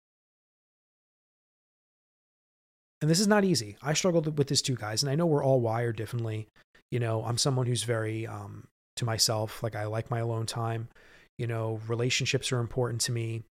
[3.03, 3.77] And this is not easy.
[3.83, 5.03] I struggled with this too, guys.
[5.03, 6.47] And I know we're all wired differently.
[6.93, 9.65] You know, I'm someone who's very um, to myself.
[9.65, 10.89] Like, I like my alone time.
[11.37, 13.43] You know, relationships are important to me.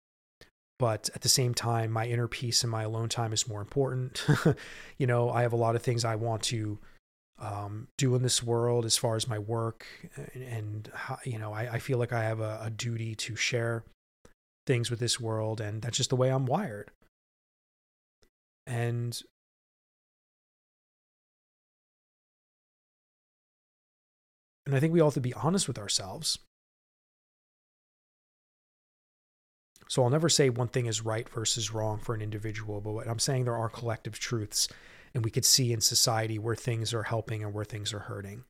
[0.80, 4.26] But at the same time, my inner peace and my alone time is more important.
[4.98, 6.80] you know, I have a lot of things I want to
[7.40, 9.86] um, do in this world as far as my work
[10.16, 13.36] and, and how, you know I, I, feel like i have a, a, duty to
[13.36, 13.84] share
[14.66, 16.92] things with this world and that's just the way i'm wired.
[18.66, 19.22] And
[24.66, 26.40] and i think we all have to be honest with ourselves.
[29.88, 33.08] So i'll never say one thing is right versus wrong for an individual but what
[33.08, 34.68] i'm saying there are collective truths
[35.14, 38.44] and we could see in society where things are helping and where things are hurting.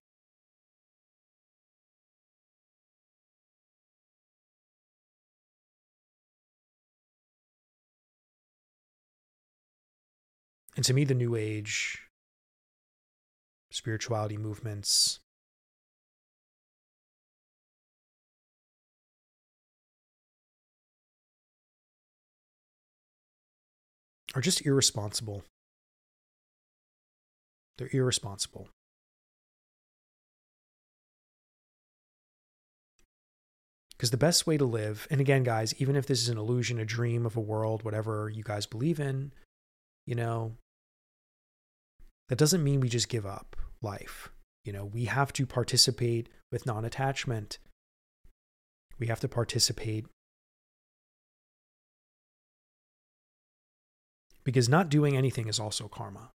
[10.75, 12.03] And to me, the New Age
[13.71, 15.19] spirituality movements
[24.35, 25.43] are just irresponsible.
[27.77, 28.69] They're irresponsible.
[33.91, 36.79] Because the best way to live, and again, guys, even if this is an illusion,
[36.79, 39.33] a dream of a world, whatever you guys believe in,
[40.05, 40.53] you know,
[42.29, 44.29] that doesn't mean we just give up life.
[44.63, 47.57] You know, we have to participate with non attachment.
[48.99, 50.05] We have to participate
[54.43, 56.31] because not doing anything is also karma.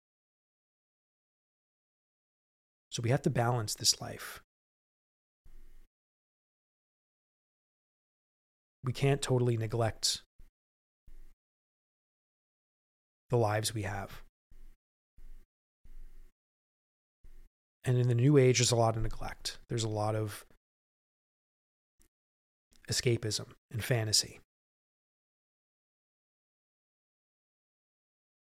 [2.91, 4.43] So we have to balance this life.
[8.83, 10.23] We can't totally neglect
[13.29, 14.23] the lives we have.
[17.85, 19.59] And in the new age, there's a lot of neglect.
[19.69, 20.45] There's a lot of
[22.89, 24.41] escapism and fantasy.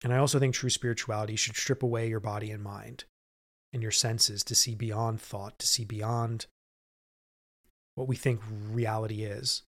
[0.03, 3.05] And I also think true spirituality should strip away your body and mind
[3.75, 6.47] and your senses to see beyond thought, to see beyond
[7.97, 9.62] what we think reality is,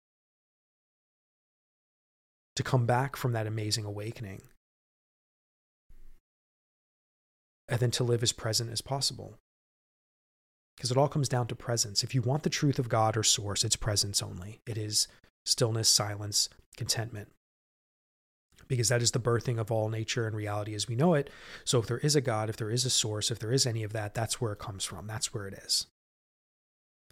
[2.55, 4.43] to come back from that amazing awakening
[7.67, 9.39] and then to live as present as possible.
[10.77, 12.03] Because it all comes down to presence.
[12.03, 14.61] If you want the truth of God or source, it's presence only.
[14.67, 15.07] It is
[15.45, 16.47] stillness, silence,
[16.77, 17.29] contentment.
[18.67, 21.29] Because that is the birthing of all nature and reality as we know it.
[21.63, 23.83] So if there is a God, if there is a source, if there is any
[23.83, 25.07] of that, that's where it comes from.
[25.07, 25.87] That's where it is.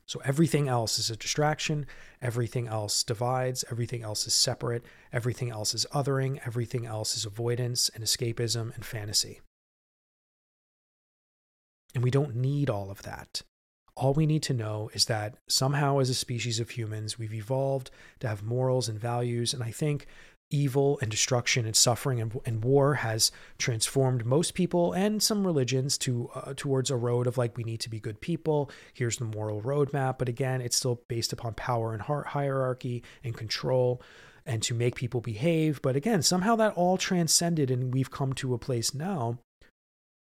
[0.05, 1.85] So everything else is a distraction.
[2.21, 3.63] Everything else divides.
[3.71, 4.83] Everything else is separate.
[5.13, 6.39] Everything else is othering.
[6.45, 9.41] Everything else is avoidance and escapism and fantasy.
[11.95, 13.43] And we don't need all of that.
[13.95, 17.91] All we need to know is that somehow, as a species of humans, we've evolved
[18.19, 19.53] to have morals and values.
[19.53, 20.07] And I think
[20.53, 25.97] evil and destruction and suffering and, and war has transformed most people and some religions
[25.97, 28.69] to uh, towards a road of like we need to be good people.
[28.93, 30.19] Here's the moral roadmap.
[30.19, 34.01] But again it's still based upon power and hierarchy and control
[34.45, 35.81] and to make people behave.
[35.81, 39.39] But again somehow that all transcended and we've come to a place now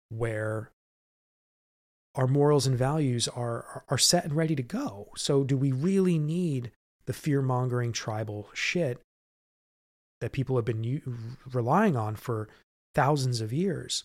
[0.09, 0.71] where
[2.13, 5.09] our morals and values are are set and ready to go.
[5.17, 6.71] So do we really need
[7.07, 9.01] the fear mongering tribal shit
[10.21, 12.49] that people have been relying on for
[12.95, 14.03] thousands of years,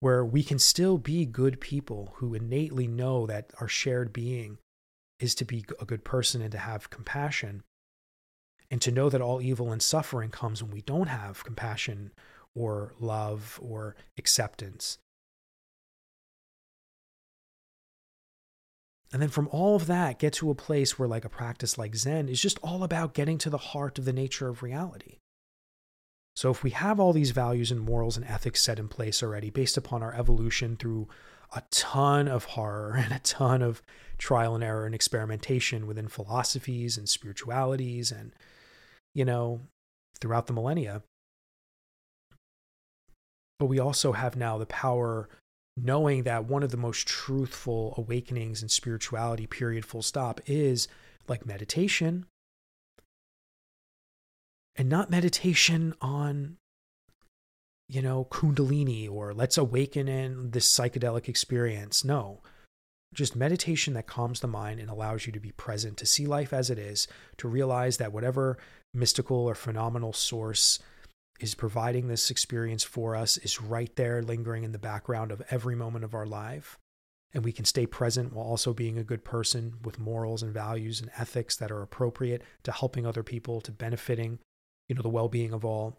[0.00, 4.58] where we can still be good people who innately know that our shared being
[5.18, 7.62] is to be a good person and to have compassion,
[8.70, 12.12] and to know that all evil and suffering comes when we don't have compassion
[12.54, 14.98] or love or acceptance
[19.12, 21.94] And then from all of that, get to a place where, like a practice like
[21.94, 25.18] Zen, is just all about getting to the heart of the nature of reality.
[26.34, 29.50] So, if we have all these values and morals and ethics set in place already,
[29.50, 31.08] based upon our evolution through
[31.54, 33.82] a ton of horror and a ton of
[34.16, 38.32] trial and error and experimentation within philosophies and spiritualities and,
[39.14, 39.60] you know,
[40.20, 41.02] throughout the millennia.
[43.58, 45.28] But we also have now the power
[45.76, 50.88] knowing that one of the most truthful awakenings in spirituality, period, full stop, is
[51.28, 52.26] like meditation.
[54.76, 56.56] And not meditation on,
[57.88, 62.04] you know, Kundalini or let's awaken in this psychedelic experience.
[62.04, 62.40] No,
[63.12, 66.52] just meditation that calms the mind and allows you to be present, to see life
[66.52, 67.06] as it is,
[67.36, 68.56] to realize that whatever
[68.94, 70.78] mystical or phenomenal source
[71.42, 75.74] is providing this experience for us, is right there, lingering in the background of every
[75.74, 76.78] moment of our life.
[77.34, 81.00] And we can stay present while also being a good person with morals and values
[81.00, 84.38] and ethics that are appropriate to helping other people, to benefiting,
[84.88, 85.96] you know, the well being of all.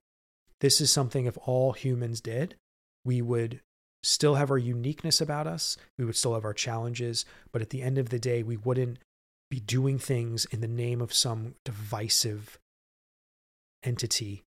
[0.61, 2.55] This is something if all humans did,
[3.03, 3.61] we would
[4.03, 5.75] still have our uniqueness about us.
[5.97, 7.25] We would still have our challenges.
[7.51, 8.99] But at the end of the day, we wouldn't
[9.49, 12.59] be doing things in the name of some divisive
[13.83, 14.43] entity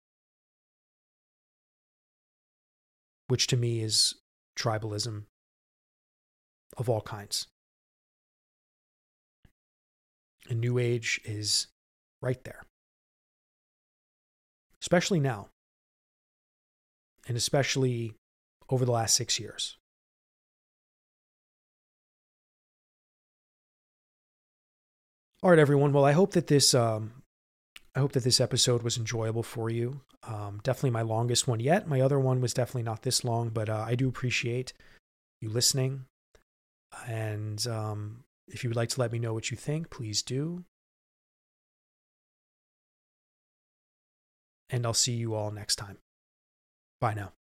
[3.31, 4.17] which to me is
[4.59, 5.23] tribalism
[6.77, 7.47] of all kinds.
[10.49, 11.69] And New Age is
[12.21, 12.63] right there,
[14.83, 15.49] especially now,
[17.29, 18.15] and especially
[18.69, 19.77] over the last six years.
[25.41, 25.93] All right, everyone.
[25.93, 27.20] Well, I hope that this um,
[28.01, 30.01] I hope that this episode was enjoyable for you.
[30.27, 31.87] Um, definitely my longest one yet.
[31.87, 34.73] My other one was definitely not this long, but uh, I do appreciate
[35.43, 36.07] you listening.
[37.07, 40.65] And um, if you would like to let me know what you think, please do.
[44.71, 45.99] And I'll see you all next time.
[47.03, 47.33] Bye now.